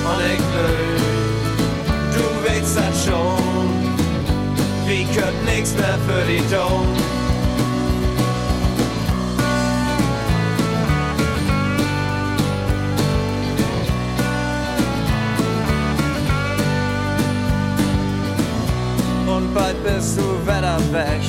Und 0.09 0.21
ich 0.33 0.43
glaub, 0.51 0.97
du 2.15 2.23
weißt 2.47 2.77
das 2.77 3.05
schon. 3.05 3.36
Wir 4.87 5.03
können 5.07 5.43
nichts 5.43 5.75
mehr 5.75 5.97
für 6.07 6.25
dich 6.25 6.41
tun. 6.43 6.87
Und 19.27 19.53
bald 19.53 19.83
bist 19.83 20.17
du 20.17 20.21
wieder 20.43 20.79
weg. 20.93 21.21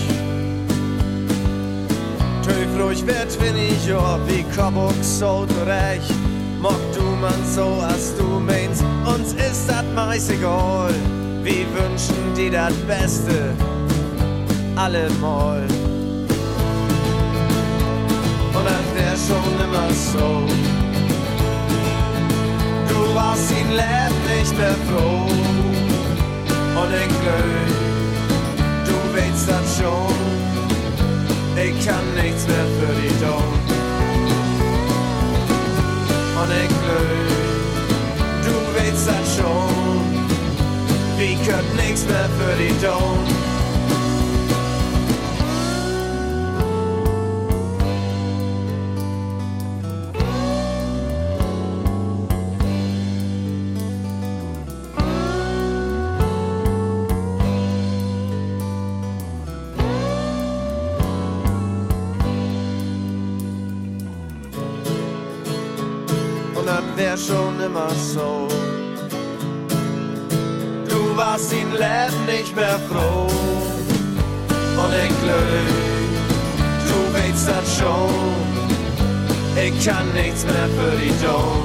Töflich 2.45 3.05
wird 3.05 3.41
wenig 3.41 3.85
Jahr 3.89 4.21
wie 4.29 4.45
Kobok 4.55 4.95
so 5.03 5.49
recht. 5.67 6.15
Mock 6.63 6.79
du 6.95 7.03
man 7.21 7.35
so, 7.45 7.83
als 7.85 8.17
du 8.17 8.39
meinst, 8.39 8.85
uns 9.05 9.33
ist 9.33 9.69
das 9.69 9.85
meist 9.97 10.31
egal. 10.31 10.95
Wir 11.49 11.67
wünschen 11.73 12.35
dir 12.37 12.51
das 12.51 12.75
Beste, 12.87 13.55
allemal. 14.77 15.63
Und 18.53 18.65
das 18.67 18.87
wär 18.95 19.17
schon 19.17 19.55
immer 19.65 19.89
so. 20.13 20.45
Du 22.91 23.15
warst 23.15 23.51
ihn 23.51 23.71
Leben 23.71 24.19
nicht 24.29 24.59
mehr 24.59 24.77
froh. 24.91 25.25
Und 26.81 26.93
ich 26.93 27.15
glaub, 27.23 27.65
du 28.85 28.97
weißt 29.17 29.49
das 29.49 29.79
schon. 29.79 30.19
Ich 31.57 31.87
kann 31.87 32.05
nichts 32.15 32.47
mehr 32.47 32.67
für 32.79 32.93
dich 33.01 33.17
tun. 33.23 33.55
Und 36.43 36.51
ich 36.63 36.73
glaub, 36.85 37.25
du 38.45 38.53
weißt 38.79 39.09
das 39.09 39.37
schon. 39.37 39.78
Wir 41.19 41.35
können 41.39 41.75
nichts 41.75 42.05
mehr 42.07 42.29
für 42.39 42.57
dich 42.57 42.73
tun. 42.81 43.27
Und 66.55 66.65
das 66.65 66.83
wär 66.97 67.17
schon 67.17 67.61
immer 67.61 67.91
so. 67.91 68.68
Warst 71.19 71.53
ihn 71.53 71.73
Leben 71.73 72.27
nicht 72.27 72.55
mehr 72.55 72.79
froh. 72.89 73.27
Und 73.27 74.93
ich 75.05 75.15
glaub, 75.21 75.43
du 76.87 77.13
weißt 77.13 77.49
das 77.49 77.77
schon. 77.77 78.09
Ich 79.57 79.85
kann 79.85 80.13
nichts 80.13 80.45
mehr 80.45 80.69
für 80.79 80.97
dich 80.97 81.11
tun. 81.21 81.65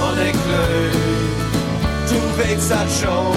Und 0.00 0.18
ich 0.26 0.32
glaub, 0.32 0.90
du 2.08 2.42
weißt 2.42 2.70
das 2.72 3.00
schon. 3.00 3.36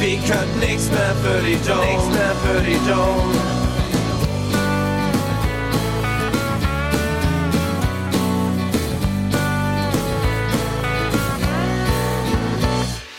Wir 0.00 0.18
können 0.22 0.58
nichts 0.58 0.90
mehr 0.90 1.14
für 1.22 1.40
dich 1.46 1.60
tun. 1.62 1.86
Nichts 1.86 2.08
mehr 2.08 2.34
für 2.42 2.60
dich 2.62 2.78
tun. 2.78 3.61